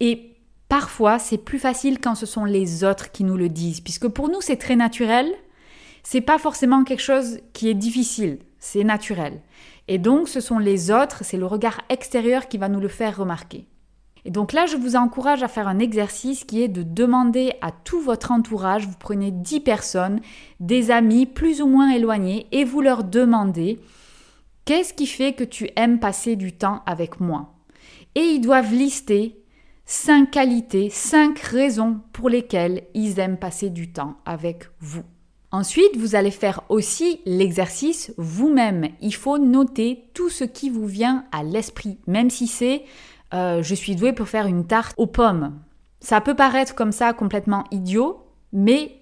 et 0.00 0.31
parfois 0.72 1.18
c'est 1.18 1.36
plus 1.36 1.58
facile 1.58 1.98
quand 2.00 2.14
ce 2.14 2.24
sont 2.24 2.46
les 2.46 2.82
autres 2.82 3.12
qui 3.12 3.24
nous 3.24 3.36
le 3.36 3.50
disent, 3.50 3.82
puisque 3.82 4.08
pour 4.08 4.30
nous 4.30 4.40
c'est 4.40 4.56
très 4.56 4.74
naturel, 4.74 5.30
c'est 6.02 6.22
pas 6.22 6.38
forcément 6.38 6.82
quelque 6.82 7.02
chose 7.02 7.40
qui 7.52 7.68
est 7.68 7.74
difficile, 7.74 8.38
c'est 8.58 8.82
naturel. 8.82 9.42
Et 9.86 9.98
donc 9.98 10.30
ce 10.30 10.40
sont 10.40 10.58
les 10.58 10.90
autres, 10.90 11.26
c'est 11.26 11.36
le 11.36 11.44
regard 11.44 11.82
extérieur 11.90 12.48
qui 12.48 12.56
va 12.56 12.70
nous 12.70 12.80
le 12.80 12.88
faire 12.88 13.18
remarquer. 13.18 13.66
Et 14.24 14.30
donc 14.30 14.54
là, 14.54 14.64
je 14.64 14.78
vous 14.78 14.96
encourage 14.96 15.42
à 15.42 15.48
faire 15.48 15.68
un 15.68 15.78
exercice 15.78 16.44
qui 16.44 16.62
est 16.62 16.68
de 16.68 16.82
demander 16.82 17.52
à 17.60 17.70
tout 17.70 18.00
votre 18.00 18.30
entourage, 18.30 18.86
vous 18.86 18.96
prenez 18.98 19.30
10 19.30 19.60
personnes, 19.60 20.20
des 20.58 20.90
amis 20.90 21.26
plus 21.26 21.60
ou 21.60 21.66
moins 21.66 21.90
éloignés, 21.90 22.46
et 22.50 22.64
vous 22.64 22.80
leur 22.80 23.04
demandez 23.04 23.78
qu'est-ce 24.64 24.94
qui 24.94 25.06
fait 25.06 25.34
que 25.34 25.44
tu 25.44 25.68
aimes 25.76 26.00
passer 26.00 26.34
du 26.34 26.52
temps 26.52 26.82
avec 26.86 27.20
moi? 27.20 27.52
Et 28.14 28.22
ils 28.22 28.40
doivent 28.40 28.72
lister 28.72 29.41
5 29.86 30.30
qualités, 30.30 30.90
5 30.90 31.38
raisons 31.38 32.00
pour 32.12 32.28
lesquelles 32.28 32.84
ils 32.94 33.18
aiment 33.18 33.38
passer 33.38 33.70
du 33.70 33.92
temps 33.92 34.16
avec 34.24 34.70
vous. 34.80 35.02
Ensuite, 35.50 35.98
vous 35.98 36.14
allez 36.14 36.30
faire 36.30 36.62
aussi 36.70 37.20
l'exercice 37.26 38.14
vous-même. 38.16 38.88
Il 39.02 39.14
faut 39.14 39.36
noter 39.38 40.08
tout 40.14 40.30
ce 40.30 40.44
qui 40.44 40.70
vous 40.70 40.86
vient 40.86 41.26
à 41.30 41.42
l'esprit, 41.42 41.98
même 42.06 42.30
si 42.30 42.46
c'est 42.46 42.84
euh, 43.34 43.62
je 43.62 43.74
suis 43.74 43.96
douée 43.96 44.12
pour 44.12 44.28
faire 44.28 44.46
une 44.46 44.66
tarte 44.66 44.94
aux 44.98 45.06
pommes. 45.06 45.58
Ça 46.00 46.20
peut 46.20 46.34
paraître 46.34 46.74
comme 46.74 46.92
ça 46.92 47.12
complètement 47.12 47.64
idiot, 47.70 48.24
mais 48.52 48.98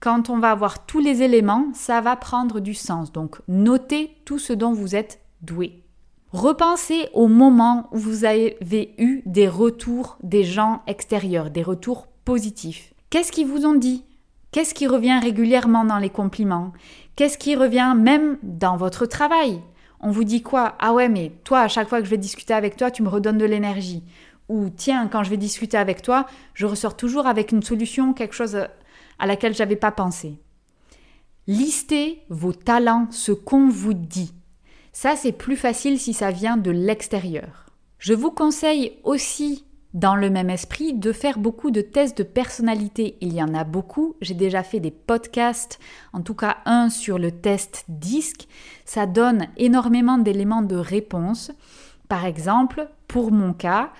quand 0.00 0.28
on 0.28 0.38
va 0.38 0.50
avoir 0.50 0.84
tous 0.84 1.00
les 1.00 1.22
éléments, 1.22 1.68
ça 1.72 2.00
va 2.00 2.16
prendre 2.16 2.60
du 2.60 2.74
sens. 2.74 3.10
Donc 3.10 3.38
notez 3.48 4.14
tout 4.26 4.38
ce 4.38 4.52
dont 4.52 4.72
vous 4.72 4.94
êtes 4.94 5.20
doué. 5.40 5.83
Repensez 6.34 7.08
au 7.12 7.28
moment 7.28 7.88
où 7.92 7.98
vous 7.98 8.24
avez 8.24 8.56
eu 8.98 9.22
des 9.24 9.46
retours 9.46 10.18
des 10.24 10.42
gens 10.42 10.82
extérieurs, 10.88 11.48
des 11.48 11.62
retours 11.62 12.08
positifs. 12.24 12.92
Qu'est-ce 13.08 13.30
qu'ils 13.30 13.46
vous 13.46 13.64
ont 13.64 13.76
dit? 13.76 14.02
Qu'est-ce 14.50 14.74
qui 14.74 14.88
revient 14.88 15.20
régulièrement 15.22 15.84
dans 15.84 15.98
les 15.98 16.10
compliments? 16.10 16.72
Qu'est-ce 17.14 17.38
qui 17.38 17.54
revient 17.54 17.94
même 17.96 18.36
dans 18.42 18.76
votre 18.76 19.06
travail? 19.06 19.60
On 20.00 20.10
vous 20.10 20.24
dit 20.24 20.42
quoi? 20.42 20.74
Ah 20.80 20.92
ouais, 20.92 21.08
mais 21.08 21.30
toi, 21.44 21.60
à 21.60 21.68
chaque 21.68 21.88
fois 21.88 22.00
que 22.00 22.04
je 22.06 22.10
vais 22.10 22.18
discuter 22.18 22.52
avec 22.52 22.76
toi, 22.76 22.90
tu 22.90 23.04
me 23.04 23.08
redonnes 23.08 23.38
de 23.38 23.44
l'énergie. 23.44 24.02
Ou 24.48 24.70
tiens, 24.70 25.06
quand 25.06 25.22
je 25.22 25.30
vais 25.30 25.36
discuter 25.36 25.76
avec 25.76 26.02
toi, 26.02 26.26
je 26.52 26.66
ressors 26.66 26.96
toujours 26.96 27.28
avec 27.28 27.52
une 27.52 27.62
solution, 27.62 28.12
quelque 28.12 28.34
chose 28.34 28.58
à 29.20 29.26
laquelle 29.28 29.54
j'avais 29.54 29.76
pas 29.76 29.92
pensé. 29.92 30.40
Listez 31.46 32.24
vos 32.28 32.52
talents, 32.52 33.06
ce 33.12 33.30
qu'on 33.30 33.68
vous 33.68 33.94
dit. 33.94 34.32
Ça, 34.94 35.16
c'est 35.16 35.32
plus 35.32 35.56
facile 35.56 35.98
si 35.98 36.14
ça 36.14 36.30
vient 36.30 36.56
de 36.56 36.70
l'extérieur. 36.70 37.66
Je 37.98 38.14
vous 38.14 38.30
conseille 38.30 38.92
aussi 39.02 39.64
dans 39.92 40.14
le 40.14 40.30
même 40.30 40.50
esprit, 40.50 40.92
de 40.92 41.12
faire 41.12 41.38
beaucoup 41.38 41.72
de 41.72 41.80
tests 41.80 42.18
de 42.18 42.22
personnalité. 42.22 43.16
Il 43.20 43.32
y 43.32 43.42
en 43.42 43.54
a 43.54 43.64
beaucoup. 43.64 44.14
J'ai 44.20 44.34
déjà 44.34 44.62
fait 44.62 44.80
des 44.80 44.90
podcasts, 44.92 45.78
en 46.12 46.20
tout 46.20 46.34
cas 46.34 46.58
un 46.64 46.90
sur 46.90 47.18
le 47.18 47.32
test 47.32 47.84
DISC. 47.88 48.48
Ça 48.84 49.06
donne 49.06 49.46
énormément 49.56 50.18
d'éléments 50.18 50.62
de 50.62 50.76
réponse. 50.76 51.50
Par 52.08 52.24
exemple, 52.24 52.88
pour 53.08 53.32
mon 53.32 53.52
cas, 53.52 53.90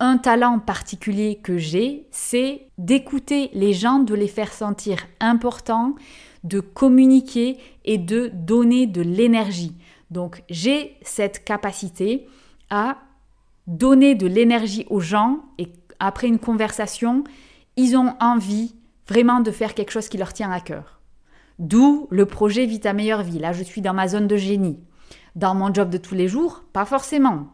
un 0.00 0.16
talent 0.16 0.58
particulier 0.58 1.40
que 1.42 1.56
j'ai, 1.56 2.08
c'est 2.10 2.62
d'écouter 2.78 3.50
les 3.52 3.74
gens, 3.74 4.00
de 4.00 4.14
les 4.14 4.28
faire 4.28 4.52
sentir 4.52 5.06
importants, 5.20 5.94
de 6.42 6.60
communiquer 6.60 7.58
et 7.84 7.98
de 7.98 8.30
donner 8.32 8.86
de 8.86 9.02
l'énergie. 9.02 9.74
Donc 10.10 10.42
j'ai 10.48 10.96
cette 11.02 11.44
capacité 11.44 12.26
à 12.68 12.98
donner 13.66 14.14
de 14.14 14.26
l'énergie 14.26 14.86
aux 14.90 15.00
gens 15.00 15.40
et 15.58 15.68
après 15.98 16.26
une 16.26 16.38
conversation, 16.38 17.24
ils 17.76 17.96
ont 17.96 18.14
envie 18.20 18.74
vraiment 19.06 19.40
de 19.40 19.50
faire 19.50 19.74
quelque 19.74 19.90
chose 19.90 20.08
qui 20.08 20.18
leur 20.18 20.32
tient 20.32 20.50
à 20.50 20.60
cœur. 20.60 21.00
D'où 21.58 22.08
le 22.10 22.26
projet 22.26 22.64
Vite 22.64 22.84
ta 22.84 22.92
meilleure 22.92 23.22
vie. 23.22 23.38
Là, 23.38 23.52
je 23.52 23.62
suis 23.62 23.82
dans 23.82 23.92
ma 23.92 24.08
zone 24.08 24.26
de 24.26 24.36
génie. 24.36 24.78
Dans 25.36 25.54
mon 25.54 25.72
job 25.72 25.90
de 25.90 25.98
tous 25.98 26.14
les 26.14 26.26
jours, 26.26 26.64
pas 26.72 26.86
forcément. 26.86 27.48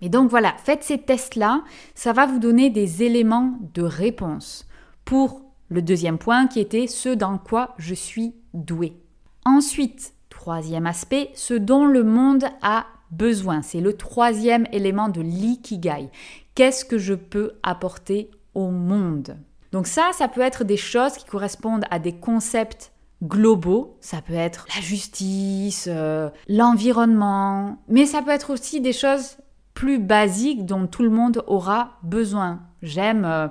Et 0.00 0.08
donc 0.08 0.30
voilà, 0.30 0.54
faites 0.62 0.84
ces 0.84 0.98
tests-là, 0.98 1.64
ça 1.94 2.12
va 2.12 2.26
vous 2.26 2.38
donner 2.38 2.70
des 2.70 3.02
éléments 3.02 3.58
de 3.74 3.82
réponse 3.82 4.68
pour 5.04 5.42
le 5.68 5.82
deuxième 5.82 6.18
point 6.18 6.46
qui 6.46 6.60
était 6.60 6.86
ce 6.86 7.08
dans 7.08 7.38
quoi 7.38 7.74
je 7.78 7.94
suis 7.94 8.34
doué. 8.54 8.96
Ensuite, 9.44 10.14
troisième 10.48 10.86
aspect, 10.86 11.28
ce 11.34 11.52
dont 11.52 11.84
le 11.84 12.02
monde 12.02 12.44
a 12.62 12.86
besoin. 13.10 13.60
C'est 13.60 13.82
le 13.82 13.92
troisième 13.92 14.66
élément 14.72 15.10
de 15.10 15.20
l'ikigai. 15.20 16.08
Qu'est-ce 16.54 16.86
que 16.86 16.96
je 16.96 17.12
peux 17.12 17.52
apporter 17.62 18.30
au 18.54 18.70
monde? 18.70 19.36
Donc 19.72 19.86
ça, 19.86 20.08
ça 20.14 20.26
peut 20.26 20.40
être 20.40 20.64
des 20.64 20.78
choses 20.78 21.18
qui 21.18 21.26
correspondent 21.26 21.84
à 21.90 21.98
des 21.98 22.14
concepts 22.14 22.92
globaux. 23.22 23.98
Ça 24.00 24.22
peut 24.22 24.32
être 24.32 24.64
la 24.74 24.80
justice, 24.80 25.86
euh, 25.86 26.30
l'environnement, 26.48 27.82
mais 27.86 28.06
ça 28.06 28.22
peut 28.22 28.30
être 28.30 28.48
aussi 28.48 28.80
des 28.80 28.94
choses 28.94 29.36
plus 29.74 29.98
basiques 29.98 30.64
dont 30.64 30.86
tout 30.86 31.02
le 31.02 31.10
monde 31.10 31.44
aura 31.46 31.98
besoin. 32.02 32.60
J'aime 32.80 33.26
euh, 33.26 33.48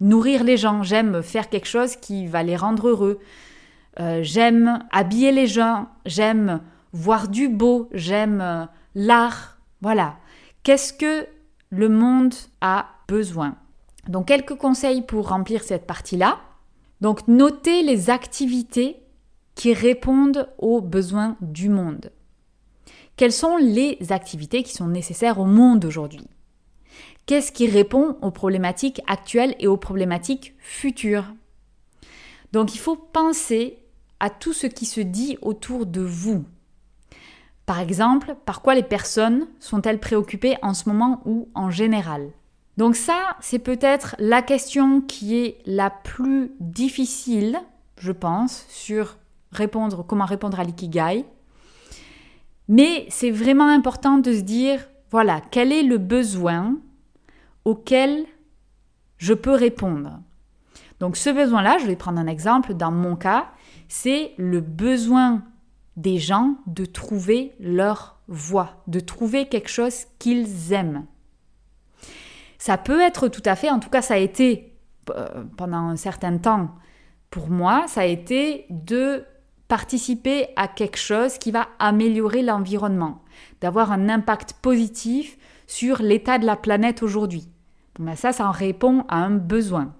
nourrir 0.00 0.44
les 0.44 0.56
gens, 0.56 0.82
j'aime 0.82 1.22
faire 1.22 1.50
quelque 1.50 1.68
chose 1.68 1.96
qui 1.96 2.26
va 2.26 2.42
les 2.42 2.56
rendre 2.56 2.88
heureux. 2.88 3.20
Euh, 4.00 4.20
j'aime 4.22 4.84
habiller 4.92 5.32
les 5.32 5.46
gens, 5.46 5.88
j'aime 6.06 6.60
voir 6.92 7.28
du 7.28 7.48
beau, 7.48 7.88
j'aime 7.92 8.68
l'art, 8.94 9.58
voilà. 9.80 10.16
Qu'est-ce 10.62 10.92
que 10.92 11.26
le 11.70 11.88
monde 11.88 12.34
a 12.60 12.86
besoin? 13.08 13.56
Donc 14.08 14.28
quelques 14.28 14.56
conseils 14.56 15.02
pour 15.02 15.28
remplir 15.28 15.62
cette 15.62 15.86
partie-là. 15.86 16.38
Donc 17.00 17.28
notez 17.28 17.82
les 17.82 18.10
activités 18.10 19.02
qui 19.54 19.74
répondent 19.74 20.48
aux 20.58 20.80
besoins 20.80 21.36
du 21.40 21.68
monde. 21.68 22.12
Quelles 23.16 23.32
sont 23.32 23.56
les 23.56 23.98
activités 24.10 24.62
qui 24.62 24.72
sont 24.72 24.86
nécessaires 24.86 25.40
au 25.40 25.44
monde 25.44 25.84
aujourd'hui? 25.84 26.26
Qu'est-ce 27.26 27.52
qui 27.52 27.68
répond 27.68 28.16
aux 28.22 28.30
problématiques 28.30 29.02
actuelles 29.06 29.56
et 29.58 29.66
aux 29.66 29.76
problématiques 29.76 30.54
futures? 30.60 31.34
Donc 32.52 32.74
il 32.74 32.78
faut 32.78 32.96
penser 32.96 33.78
à 34.20 34.30
tout 34.30 34.52
ce 34.52 34.66
qui 34.66 34.86
se 34.86 35.00
dit 35.00 35.38
autour 35.42 35.86
de 35.86 36.00
vous. 36.00 36.44
Par 37.66 37.80
exemple, 37.80 38.34
par 38.46 38.62
quoi 38.62 38.74
les 38.74 38.82
personnes 38.82 39.46
sont-elles 39.60 40.00
préoccupées 40.00 40.56
en 40.62 40.72
ce 40.74 40.88
moment 40.88 41.20
ou 41.24 41.48
en 41.54 41.70
général? 41.70 42.30
Donc 42.78 42.96
ça, 42.96 43.36
c'est 43.40 43.58
peut-être 43.58 44.16
la 44.18 44.40
question 44.40 45.00
qui 45.00 45.36
est 45.36 45.58
la 45.66 45.90
plus 45.90 46.52
difficile, 46.60 47.60
je 48.00 48.12
pense, 48.12 48.64
sur 48.68 49.18
répondre 49.52 50.04
comment 50.06 50.24
répondre 50.24 50.58
à 50.60 50.64
l'ikigai. 50.64 51.24
Mais 52.68 53.06
c'est 53.10 53.30
vraiment 53.30 53.68
important 53.68 54.18
de 54.18 54.32
se 54.32 54.40
dire 54.40 54.88
voilà, 55.10 55.40
quel 55.50 55.72
est 55.72 55.82
le 55.82 55.98
besoin 55.98 56.76
auquel 57.64 58.26
je 59.16 59.34
peux 59.34 59.54
répondre? 59.54 60.20
Donc 61.00 61.16
ce 61.16 61.30
besoin-là, 61.30 61.78
je 61.78 61.86
vais 61.86 61.96
prendre 61.96 62.20
un 62.20 62.26
exemple 62.26 62.74
dans 62.74 62.90
mon 62.92 63.16
cas, 63.16 63.48
c'est 63.88 64.32
le 64.36 64.60
besoin 64.60 65.42
des 65.96 66.18
gens 66.18 66.56
de 66.66 66.84
trouver 66.84 67.52
leur 67.58 68.20
voie, 68.28 68.82
de 68.86 69.00
trouver 69.00 69.48
quelque 69.48 69.70
chose 69.70 70.06
qu'ils 70.18 70.72
aiment. 70.72 71.06
Ça 72.58 72.76
peut 72.76 73.00
être 73.00 73.28
tout 73.28 73.42
à 73.44 73.56
fait, 73.56 73.70
en 73.70 73.80
tout 73.80 73.90
cas 73.90 74.02
ça 74.02 74.14
a 74.14 74.18
été 74.18 74.74
euh, 75.10 75.44
pendant 75.56 75.88
un 75.88 75.96
certain 75.96 76.38
temps 76.38 76.70
pour 77.30 77.50
moi, 77.50 77.84
ça 77.88 78.02
a 78.02 78.04
été 78.06 78.66
de 78.70 79.24
participer 79.68 80.48
à 80.56 80.66
quelque 80.66 80.96
chose 80.96 81.36
qui 81.38 81.50
va 81.50 81.68
améliorer 81.78 82.42
l'environnement, 82.42 83.22
d'avoir 83.60 83.92
un 83.92 84.08
impact 84.08 84.54
positif 84.54 85.36
sur 85.66 86.00
l'état 86.00 86.38
de 86.38 86.46
la 86.46 86.56
planète 86.56 87.02
aujourd'hui. 87.02 87.48
Ben 87.98 88.16
ça, 88.16 88.32
ça 88.32 88.48
en 88.48 88.52
répond 88.52 89.04
à 89.08 89.16
un 89.16 89.30
besoin. 89.30 89.94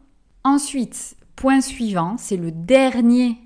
Ensuite, 0.44 1.16
point 1.36 1.60
suivant, 1.60 2.16
c'est 2.16 2.36
le 2.36 2.50
dernier 2.50 3.36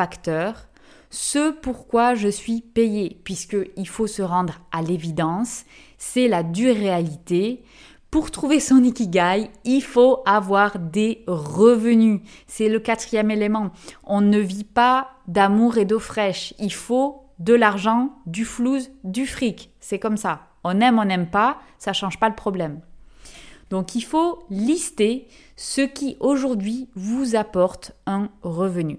facteur, 0.00 0.66
ce 1.10 1.50
pourquoi 1.50 2.14
je 2.14 2.28
suis 2.28 2.62
payé, 2.62 3.20
puisqu'il 3.22 3.86
faut 3.86 4.06
se 4.06 4.22
rendre 4.22 4.54
à 4.72 4.80
l'évidence, 4.80 5.66
c'est 5.98 6.26
la 6.26 6.42
dure 6.42 6.74
réalité. 6.74 7.62
Pour 8.10 8.30
trouver 8.30 8.60
son 8.60 8.82
ikigai, 8.82 9.50
il 9.64 9.82
faut 9.82 10.22
avoir 10.24 10.78
des 10.78 11.22
revenus. 11.26 12.22
C'est 12.46 12.70
le 12.70 12.80
quatrième 12.80 13.30
élément. 13.30 13.72
On 14.04 14.22
ne 14.22 14.38
vit 14.38 14.64
pas 14.64 15.10
d'amour 15.28 15.76
et 15.76 15.84
d'eau 15.84 15.98
fraîche. 15.98 16.54
Il 16.58 16.72
faut 16.72 17.26
de 17.38 17.52
l'argent, 17.52 18.14
du 18.24 18.46
flouze, 18.46 18.90
du 19.04 19.26
fric. 19.26 19.70
C'est 19.80 19.98
comme 19.98 20.16
ça. 20.16 20.46
On 20.64 20.80
aime, 20.80 20.98
on 20.98 21.04
n'aime 21.04 21.28
pas, 21.28 21.58
ça 21.76 21.92
change 21.92 22.18
pas 22.18 22.30
le 22.30 22.34
problème. 22.34 22.80
Donc 23.68 23.94
il 23.94 24.02
faut 24.02 24.44
lister 24.48 25.28
ce 25.56 25.82
qui 25.82 26.16
aujourd'hui 26.20 26.88
vous 26.94 27.36
apporte 27.36 27.92
un 28.06 28.30
revenu. 28.40 28.98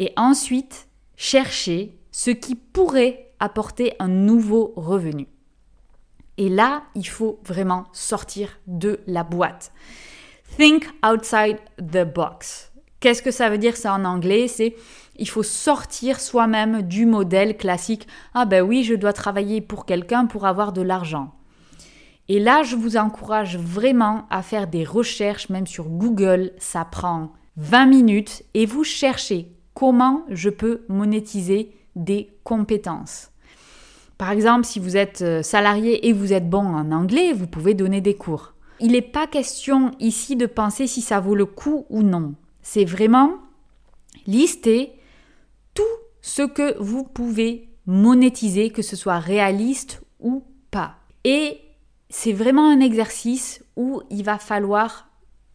Et 0.00 0.12
ensuite, 0.16 0.88
chercher 1.14 1.94
ce 2.10 2.30
qui 2.30 2.56
pourrait 2.56 3.32
apporter 3.38 3.94
un 3.98 4.08
nouveau 4.08 4.72
revenu. 4.74 5.28
Et 6.38 6.48
là, 6.48 6.84
il 6.94 7.06
faut 7.06 7.38
vraiment 7.44 7.84
sortir 7.92 8.58
de 8.66 9.00
la 9.06 9.24
boîte. 9.24 9.72
Think 10.56 10.88
outside 11.06 11.58
the 11.76 12.02
box. 12.02 12.72
Qu'est-ce 12.98 13.22
que 13.22 13.30
ça 13.30 13.50
veut 13.50 13.58
dire 13.58 13.76
ça 13.76 13.92
en 13.92 14.06
anglais? 14.06 14.48
C'est 14.48 14.74
il 15.16 15.28
faut 15.28 15.42
sortir 15.42 16.18
soi-même 16.18 16.80
du 16.80 17.04
modèle 17.04 17.58
classique. 17.58 18.08
Ah 18.32 18.46
ben 18.46 18.62
oui, 18.62 18.84
je 18.84 18.94
dois 18.94 19.12
travailler 19.12 19.60
pour 19.60 19.84
quelqu'un 19.84 20.24
pour 20.24 20.46
avoir 20.46 20.72
de 20.72 20.80
l'argent. 20.80 21.34
Et 22.28 22.40
là, 22.40 22.62
je 22.62 22.74
vous 22.74 22.96
encourage 22.96 23.58
vraiment 23.58 24.26
à 24.30 24.40
faire 24.40 24.66
des 24.66 24.84
recherches, 24.84 25.50
même 25.50 25.66
sur 25.66 25.90
Google. 25.90 26.52
Ça 26.58 26.86
prend 26.86 27.32
20 27.56 27.86
minutes 27.86 28.44
et 28.54 28.64
vous 28.64 28.84
cherchez 28.84 29.59
comment 29.80 30.26
je 30.28 30.50
peux 30.50 30.82
monétiser 30.90 31.72
des 31.96 32.28
compétences. 32.44 33.30
Par 34.18 34.30
exemple, 34.30 34.66
si 34.66 34.78
vous 34.78 34.98
êtes 34.98 35.22
euh, 35.22 35.42
salarié 35.42 36.06
et 36.06 36.12
vous 36.12 36.34
êtes 36.34 36.50
bon 36.50 36.66
en 36.66 36.92
anglais, 36.92 37.32
vous 37.32 37.46
pouvez 37.46 37.72
donner 37.72 38.02
des 38.02 38.12
cours. 38.12 38.52
Il 38.80 38.92
n'est 38.92 39.00
pas 39.00 39.26
question 39.26 39.92
ici 39.98 40.36
de 40.36 40.44
penser 40.44 40.86
si 40.86 41.00
ça 41.00 41.18
vaut 41.18 41.34
le 41.34 41.46
coup 41.46 41.86
ou 41.88 42.02
non. 42.02 42.34
C'est 42.60 42.84
vraiment 42.84 43.38
lister 44.26 44.92
tout 45.72 45.82
ce 46.20 46.42
que 46.42 46.76
vous 46.78 47.02
pouvez 47.02 47.70
monétiser, 47.86 48.68
que 48.68 48.82
ce 48.82 48.96
soit 48.96 49.18
réaliste 49.18 50.02
ou 50.20 50.44
pas. 50.70 50.96
Et 51.24 51.58
c'est 52.10 52.34
vraiment 52.34 52.68
un 52.68 52.80
exercice 52.80 53.64
où 53.76 54.02
il 54.10 54.24
va 54.24 54.36
falloir 54.36 55.08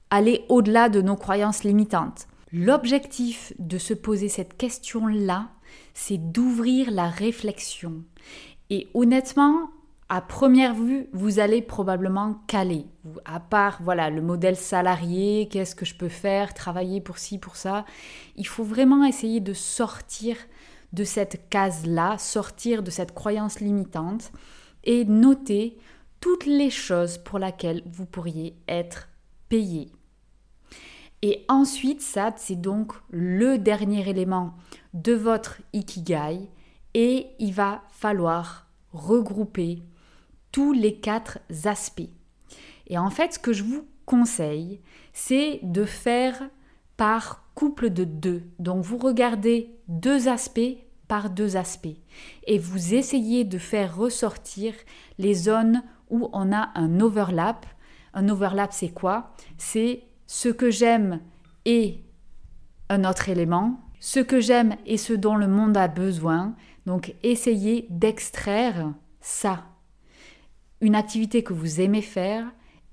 aller 0.10 0.46
au-delà 0.50 0.90
de 0.90 1.04
nos 1.04 1.16
croyances 1.16 1.64
limitantes. 1.64 2.28
L'objectif 2.58 3.52
de 3.60 3.78
se 3.78 3.94
poser 3.94 4.30
cette 4.30 4.56
question-là, 4.56 5.50
c'est 5.94 6.32
d'ouvrir 6.32 6.90
la 6.90 7.10
réflexion. 7.10 8.06
Et 8.70 8.88
honnêtement, 8.94 9.72
à 10.08 10.22
première 10.22 10.74
vue, 10.74 11.10
vous 11.12 11.40
allez 11.40 11.62
probablement 11.62 12.36
caler. 12.48 12.86
À 13.26 13.42
part, 13.42 13.80
voilà, 13.84 14.10
le 14.10 14.22
modèle 14.22 14.56
salarié, 14.56 15.50
qu'est-ce 15.52 15.76
que 15.76 15.84
je 15.84 15.96
peux 15.96 16.08
faire, 16.08 16.54
travailler 16.54 17.02
pour 17.02 17.18
ci, 17.18 17.40
pour 17.40 17.58
ça. 17.58 17.84
Il 18.38 18.48
faut 18.48 18.64
vraiment 18.64 19.04
essayer 19.04 19.42
de 19.42 19.52
sortir 19.52 20.38
de 20.94 21.04
cette 21.04 21.50
case-là, 21.50 22.18
sortir 22.18 22.84
de 22.84 22.90
cette 22.90 23.14
croyance 23.14 23.60
limitante 23.60 24.32
et 24.86 25.04
noter 25.04 25.78
toutes 26.22 26.46
les 26.46 26.70
choses 26.70 27.18
pour 27.18 27.38
lesquelles 27.38 27.84
vous 27.86 28.06
pourriez 28.06 28.56
être 28.70 29.10
payé. 29.50 29.92
Et 31.28 31.44
ensuite, 31.48 32.04
ça, 32.04 32.36
c'est 32.38 32.56
donc 32.62 32.94
le 33.10 33.58
dernier 33.58 34.08
élément 34.08 34.54
de 34.94 35.14
votre 35.14 35.60
ikigai 35.74 36.48
et 36.94 37.30
il 37.40 37.52
va 37.52 37.82
falloir 37.90 38.68
regrouper 38.94 39.82
tous 40.52 40.72
les 40.72 41.00
quatre 41.00 41.40
aspects. 41.64 42.12
Et 42.86 43.00
en 43.00 43.10
fait, 43.10 43.34
ce 43.34 43.40
que 43.40 43.54
je 43.54 43.64
vous 43.64 43.88
conseille, 44.06 44.82
c'est 45.14 45.62
de 45.64 45.84
faire 45.84 46.48
par 46.96 47.44
couple 47.56 47.90
de 47.90 48.04
deux. 48.04 48.44
Donc 48.60 48.84
vous 48.84 49.00
regardez 49.00 49.76
deux 49.88 50.28
aspects 50.28 50.78
par 51.08 51.32
deux 51.32 51.58
aspects 51.58 51.98
et 52.46 52.60
vous 52.60 52.94
essayez 52.94 53.46
de 53.46 53.58
faire 53.58 53.98
ressortir 53.98 54.76
les 55.18 55.34
zones 55.34 55.82
où 56.12 56.30
on 56.34 56.54
a 56.54 56.70
un 56.76 57.00
overlap. 57.00 57.66
Un 58.14 58.30
overlap, 58.30 58.72
c'est 58.74 58.94
quoi? 58.94 59.34
C'est 59.58 60.04
ce 60.28 60.50
que 60.50 60.72
j'aime 60.72 61.22
est 61.66 62.00
un 62.90 63.04
autre 63.04 63.30
élément. 63.30 63.80
Ce 64.00 64.20
que 64.20 64.40
j'aime 64.40 64.76
et 64.86 64.98
ce 64.98 65.14
dont 65.14 65.36
le 65.36 65.48
monde 65.48 65.78
a 65.78 65.88
besoin. 65.88 66.56
Donc 66.86 67.16
essayez 67.24 67.88
d'extraire 67.90 68.94
ça. 69.22 69.66
Une 70.82 70.96
activité 70.96 71.44
que 71.44 71.54
vous 71.54 71.82
aimez 71.82 72.02
faire 72.02 72.46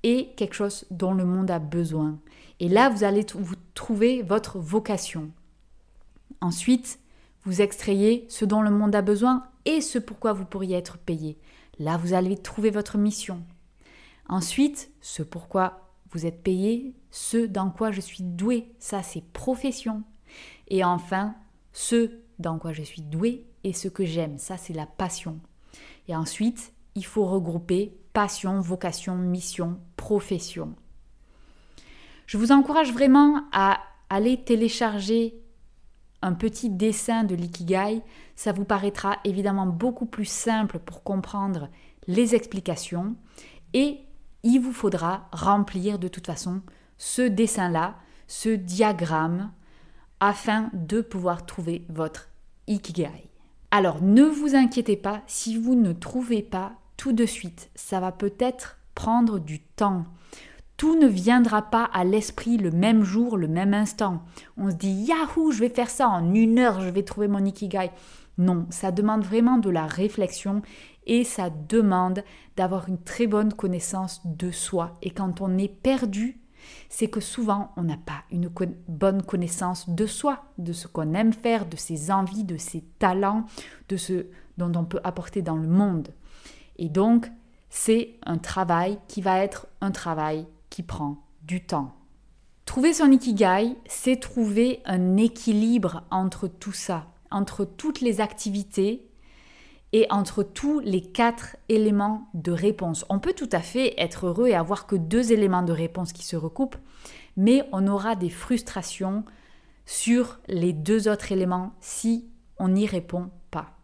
et 0.03 0.33
quelque 0.37 0.55
chose 0.55 0.87
dont 0.91 1.13
le 1.13 1.25
monde 1.25 1.51
a 1.51 1.59
besoin. 1.59 2.19
Et 2.61 2.69
là, 2.69 2.89
vous 2.89 3.05
allez 3.05 3.27
vous 3.35 3.57
trouver 3.75 4.23
votre 4.23 4.59
vocation. 4.59 5.31
Ensuite, 6.41 6.99
vous 7.45 7.61
extrayez 7.61 8.25
ce 8.29 8.45
dont 8.45 8.63
le 8.63 8.71
monde 8.71 8.95
a 8.95 9.03
besoin 9.03 9.45
et 9.65 9.81
ce 9.81 9.99
pourquoi 9.99 10.33
vous 10.33 10.45
pourriez 10.45 10.77
être 10.77 10.99
payé. 10.99 11.39
Là, 11.79 11.97
vous 11.97 12.15
allez 12.15 12.37
trouver 12.37 12.71
votre 12.71 12.99
mission. 12.99 13.43
Ensuite, 14.29 14.91
ce 15.01 15.23
pourquoi 15.23 15.92
vous 16.13 16.27
êtes 16.27 16.43
payé 16.43 16.95
ce 17.11 17.47
dans 17.47 17.71
quoi 17.71 17.91
je 17.91 18.01
suis 18.01 18.23
doué, 18.23 18.73
ça 18.79 19.03
c'est 19.03 19.25
profession. 19.33 20.03
Et 20.69 20.85
enfin, 20.85 21.35
ce 21.73 22.11
dans 22.39 22.59
quoi 22.59 22.73
je 22.73 22.83
suis 22.83 23.03
doué 23.03 23.47
et 23.65 23.73
ce 23.73 23.89
que 23.89 24.05
j'aime, 24.05 24.39
ça 24.39 24.57
c'est 24.57 24.73
la 24.73 24.87
passion. 24.87 25.41
Et 26.09 26.17
ensuite, 26.17 26.73
il 26.95 27.05
faut 27.05 27.25
regrouper 27.25 27.97
passion, 28.13 28.61
vocation, 28.61 29.17
mission, 29.17 29.79
profession. 29.97 30.75
Je 32.27 32.39
vous 32.39 32.53
encourage 32.53 32.93
vraiment 32.93 33.45
à 33.53 33.81
aller 34.11 34.43
télécharger 34.43 35.35
un 36.21 36.35
petit 36.35 36.71
dessin 36.71 37.25
de 37.25 37.35
l'ikigai. 37.35 38.03
Ça 38.37 38.53
vous 38.53 38.65
paraîtra 38.65 39.19
évidemment 39.25 39.67
beaucoup 39.67 40.07
plus 40.07 40.29
simple 40.29 40.79
pour 40.79 41.03
comprendre 41.03 41.69
les 42.07 42.35
explications 42.35 43.17
et 43.75 43.99
il 44.43 44.61
vous 44.61 44.73
faudra 44.73 45.29
remplir 45.33 45.99
de 45.99 46.09
toute 46.09 46.27
façon 46.27 46.63
ce 46.99 47.23
dessin-là, 47.23 47.97
ce 48.27 48.49
diagramme, 48.49 49.51
afin 50.21 50.71
de 50.73 51.01
pouvoir 51.01 51.47
trouver 51.47 51.85
votre 51.89 52.29
Ikigai. 52.69 53.29
Alors 53.71 54.03
ne 54.03 54.23
vous 54.23 54.55
inquiétez 54.55 54.97
pas 54.97 55.23
si 55.27 55.57
vous 55.57 55.75
ne 55.75 55.93
trouvez 55.93 56.43
pas 56.43 56.75
tout 56.97 57.13
de 57.13 57.27
suite. 57.27 57.71
Ça 57.75 57.99
va 57.99 58.13
peut-être 58.13 58.79
prendre 58.95 59.39
du 59.39 59.61
temps. 59.61 60.05
Tout 60.77 60.97
ne 60.99 61.07
viendra 61.07 61.63
pas 61.63 61.85
à 61.85 62.05
l'esprit 62.05 62.57
le 62.57 62.71
même 62.71 63.03
jour, 63.03 63.37
le 63.37 63.49
même 63.49 63.75
instant. 63.75 64.23
On 64.57 64.71
se 64.71 64.77
dit 64.77 64.93
Yahoo, 64.93 65.51
je 65.51 65.61
vais 65.61 65.69
faire 65.69 65.91
ça 65.91 66.09
en 66.09 66.35
une 66.35 66.59
heure, 66.59 66.81
je 66.81 66.89
vais 66.89 67.03
trouver 67.03 67.29
mon 67.29 67.45
Ikigai. 67.45 67.91
Non, 68.39 68.67
ça 68.71 68.93
demande 68.93 69.25
vraiment 69.25 69.59
de 69.59 69.71
la 69.71 69.87
réflexion 69.87 70.63
et 71.07 71.25
ça 71.25 71.51
demande 71.51 72.25
d'avoir 72.57 72.89
une 72.89 73.03
très 73.03 73.27
bonne 73.27 73.53
connaissance 73.53 74.21
de 74.25 74.51
soi. 74.51 74.99
Et 75.03 75.11
quand 75.11 75.41
on 75.41 75.59
est 75.59 75.69
perdu, 75.69 76.41
c'est 76.89 77.09
que 77.09 77.21
souvent 77.21 77.73
on 77.77 77.83
n'a 77.83 77.97
pas 77.97 78.23
une 78.31 78.51
bonne 78.89 79.23
connaissance 79.23 79.89
de 79.89 80.07
soi, 80.07 80.45
de 80.59 80.73
ce 80.73 80.87
qu'on 80.87 81.15
aime 81.15 81.33
faire, 81.33 81.67
de 81.67 81.77
ses 81.77 82.11
envies, 82.11 82.45
de 82.45 82.57
ses 82.57 82.83
talents, 82.99 83.47
de 83.89 83.97
ce 83.97 84.27
dont 84.59 84.73
on 84.77 84.85
peut 84.85 85.01
apporter 85.05 85.43
dans 85.43 85.57
le 85.57 85.69
monde. 85.69 86.09
Et 86.77 86.89
donc, 86.89 87.31
c'est 87.69 88.17
un 88.27 88.39
travail 88.39 88.99
qui 89.09 89.23
va 89.23 89.39
être 89.39 89.67
un 89.81 89.91
travail 89.91 90.47
qui 90.71 90.83
prend 90.83 91.25
du 91.43 91.65
temps. 91.65 91.95
Trouver 92.65 92.93
son 92.93 93.11
ikigai, 93.11 93.77
c'est 93.87 94.21
trouver 94.21 94.81
un 94.85 95.17
équilibre 95.17 96.05
entre 96.11 96.49
tout 96.49 96.73
ça, 96.73 97.07
entre 97.31 97.65
toutes 97.65 98.01
les 98.01 98.21
activités 98.21 99.09
et 99.93 100.07
entre 100.11 100.43
tous 100.43 100.81
les 100.81 101.03
quatre 101.03 101.57
éléments 101.69 102.29
de 102.35 102.53
réponse. 102.53 103.05
On 103.09 103.19
peut 103.19 103.35
tout 103.35 103.49
à 103.53 103.61
fait 103.61 103.95
être 104.01 104.27
heureux 104.27 104.49
et 104.49 104.55
avoir 104.55 104.87
que 104.87 104.97
deux 104.97 105.33
éléments 105.33 105.63
de 105.63 105.73
réponse 105.73 106.13
qui 106.13 106.25
se 106.25 106.37
recoupent, 106.37 106.79
mais 107.37 107.65
on 107.73 107.87
aura 107.87 108.17
des 108.17 108.31
frustrations 108.31 109.25
sur 109.85 110.41
les 110.49 110.73
deux 110.73 111.09
autres 111.09 111.33
éléments 111.33 111.73
si 111.81 112.29
on 112.59 112.69
n'y 112.69 112.87
répond 112.87 113.31
pas. 113.51 113.77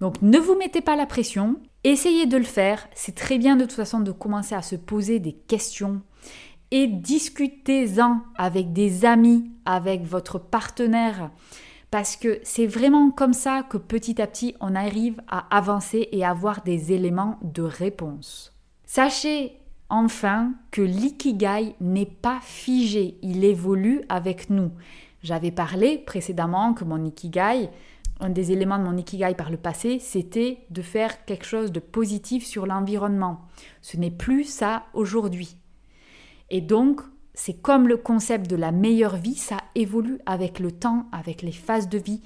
Donc 0.00 0.20
ne 0.22 0.38
vous 0.38 0.56
mettez 0.56 0.80
pas 0.80 0.96
la 0.96 1.06
pression, 1.06 1.56
essayez 1.84 2.26
de 2.26 2.36
le 2.36 2.44
faire. 2.44 2.88
C'est 2.94 3.14
très 3.14 3.38
bien 3.38 3.56
de 3.56 3.64
toute 3.64 3.72
façon 3.72 4.00
de 4.00 4.12
commencer 4.12 4.54
à 4.54 4.62
se 4.62 4.76
poser 4.76 5.20
des 5.20 5.32
questions 5.32 6.02
et 6.70 6.86
discutez-en 6.86 8.22
avec 8.36 8.72
des 8.72 9.04
amis, 9.04 9.50
avec 9.64 10.04
votre 10.04 10.38
partenaire, 10.38 11.30
parce 11.96 12.16
que 12.16 12.40
c'est 12.42 12.66
vraiment 12.66 13.10
comme 13.10 13.32
ça 13.32 13.62
que 13.62 13.78
petit 13.78 14.20
à 14.20 14.26
petit 14.26 14.54
on 14.60 14.74
arrive 14.74 15.22
à 15.28 15.46
avancer 15.56 16.10
et 16.12 16.26
avoir 16.26 16.62
des 16.62 16.92
éléments 16.92 17.38
de 17.40 17.62
réponse. 17.62 18.54
Sachez 18.84 19.54
enfin 19.88 20.52
que 20.70 20.82
l'ikigai 20.82 21.74
n'est 21.80 22.04
pas 22.04 22.38
figé, 22.42 23.16
il 23.22 23.44
évolue 23.44 24.02
avec 24.10 24.50
nous. 24.50 24.72
J'avais 25.22 25.50
parlé 25.50 25.96
précédemment 25.96 26.74
que 26.74 26.84
mon 26.84 27.02
ikigai, 27.02 27.70
un 28.20 28.28
des 28.28 28.52
éléments 28.52 28.78
de 28.78 28.84
mon 28.84 28.98
ikigai 28.98 29.34
par 29.34 29.48
le 29.48 29.56
passé, 29.56 29.98
c'était 29.98 30.66
de 30.68 30.82
faire 30.82 31.24
quelque 31.24 31.46
chose 31.46 31.72
de 31.72 31.80
positif 31.80 32.44
sur 32.44 32.66
l'environnement. 32.66 33.40
Ce 33.80 33.96
n'est 33.96 34.10
plus 34.10 34.44
ça 34.44 34.84
aujourd'hui. 34.92 35.56
Et 36.50 36.60
donc, 36.60 37.00
c'est 37.36 37.60
comme 37.60 37.86
le 37.86 37.98
concept 37.98 38.50
de 38.50 38.56
la 38.56 38.72
meilleure 38.72 39.16
vie, 39.16 39.36
ça 39.36 39.58
évolue 39.74 40.18
avec 40.24 40.58
le 40.58 40.72
temps, 40.72 41.06
avec 41.12 41.42
les 41.42 41.52
phases 41.52 41.88
de 41.88 41.98
vie, 41.98 42.22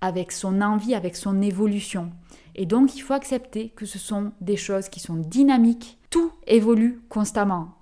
avec 0.00 0.32
son 0.32 0.62
envie, 0.62 0.94
avec 0.94 1.16
son 1.16 1.42
évolution. 1.42 2.10
Et 2.54 2.64
donc, 2.64 2.96
il 2.96 3.00
faut 3.00 3.12
accepter 3.12 3.68
que 3.76 3.84
ce 3.84 3.98
sont 3.98 4.32
des 4.40 4.56
choses 4.56 4.88
qui 4.88 5.00
sont 5.00 5.16
dynamiques. 5.16 5.98
Tout 6.08 6.32
évolue 6.46 7.02
constamment. 7.10 7.74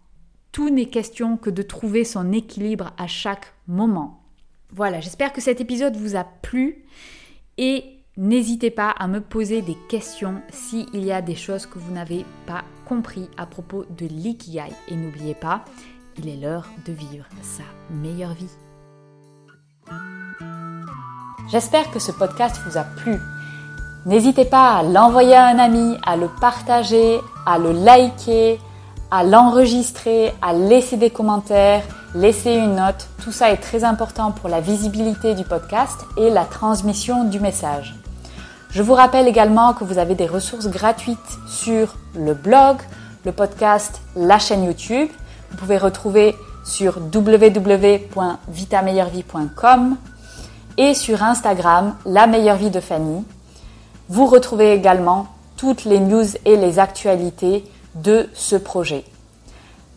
Tout 0.51 0.71
n'est 0.71 0.91
question 0.91 1.37
que 1.37 1.51
de 1.51 1.63
trouver 1.63 2.05
son 2.05 2.33
équilibre 2.33 2.93
à 2.99 3.07
chaque 3.07 3.55
moment. 3.69 4.25
Voilà, 4.73 5.01
j'espère 5.01 5.33
que 5.33 5.41
cet 5.41 5.61
épisode 5.61 5.97
vous 5.97 6.17
a 6.17 6.25
plu 6.25 6.85
et 7.59 7.85
n'hésitez 8.17 8.71
pas 8.71 8.91
à 8.91 9.07
me 9.07 9.21
poser 9.21 9.63
des 9.63 9.77
questions 9.89 10.43
s'il 10.51 11.05
y 11.05 11.13
a 11.13 11.23
des 11.23 11.37
choses 11.37 11.67
que 11.67 11.79
vous 11.79 11.93
n'avez 11.93 12.25
pas 12.47 12.65
compris 12.87 13.29
à 13.37 13.47
propos 13.47 13.85
de 13.97 14.07
l'ikigai. 14.07 14.73
Et 14.89 14.97
n'oubliez 14.97 15.35
pas, 15.35 15.65
il 16.19 16.29
est 16.29 16.37
l'heure 16.37 16.67
de 16.87 16.93
vivre 16.93 17.25
sa 17.43 17.65
meilleure 17.91 18.35
vie. 18.35 18.51
J'espère 21.51 21.91
que 21.91 21.99
ce 21.99 22.13
podcast 22.13 22.57
vous 22.67 22.79
a 22.79 22.85
plu. 22.85 23.19
N'hésitez 24.07 24.45
pas 24.45 24.79
à 24.79 24.83
l'envoyer 24.83 25.35
à 25.35 25.47
un 25.47 25.59
ami, 25.59 25.97
à 26.05 26.17
le 26.17 26.29
partager, 26.41 27.21
à 27.47 27.59
le 27.59 27.73
liker, 27.73 28.59
à 29.11 29.25
l'enregistrer, 29.25 30.33
à 30.41 30.53
laisser 30.53 30.97
des 30.97 31.11
commentaires, 31.11 31.83
laisser 32.15 32.55
une 32.55 32.77
note. 32.77 33.09
Tout 33.23 33.33
ça 33.33 33.51
est 33.51 33.59
très 33.59 33.85
important 33.85 34.33
pour 34.33 34.49
la 34.49 34.61
visibilité 34.61 35.35
du 35.35 35.45
podcast 35.45 36.01
et 36.17 36.31
la 36.31 36.45
transmission 36.45 37.25
du 37.25 37.39
message. 37.39 37.95
Je 38.71 38.83
vous 38.83 38.95
rappelle 38.95 39.29
également 39.29 39.75
que 39.75 39.85
vous 39.85 39.99
avez 39.99 40.15
des 40.15 40.27
ressources 40.27 40.69
gratuites 40.69 41.19
sur 41.47 41.95
le 42.17 42.33
blog, 42.33 42.79
le 43.25 43.33
podcast, 43.33 44.01
la 44.17 44.39
chaîne 44.39 44.65
YouTube 44.65 45.11
vous 45.53 45.59
pouvez 45.59 45.77
retrouver 45.77 46.35
sur 46.65 46.97
www.vitameilleurvie.com 47.15 49.97
et 50.79 50.95
sur 50.95 51.23
Instagram, 51.23 51.95
la 52.07 52.27
meilleure 52.27 52.57
vie 52.57 52.71
de 52.71 52.81
Fanny. 52.81 53.23
Vous 54.09 54.25
retrouvez 54.25 54.73
également 54.73 55.27
toutes 55.59 55.85
les 55.85 56.01
news 56.01 56.25
et 56.47 56.57
les 56.57 56.79
actualités 56.79 57.67
de 57.97 58.31
ce 58.33 58.57
projet. 58.57 59.05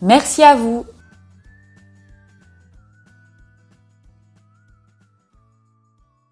Merci 0.02 0.42
à 0.42 0.56
vous 0.56 0.84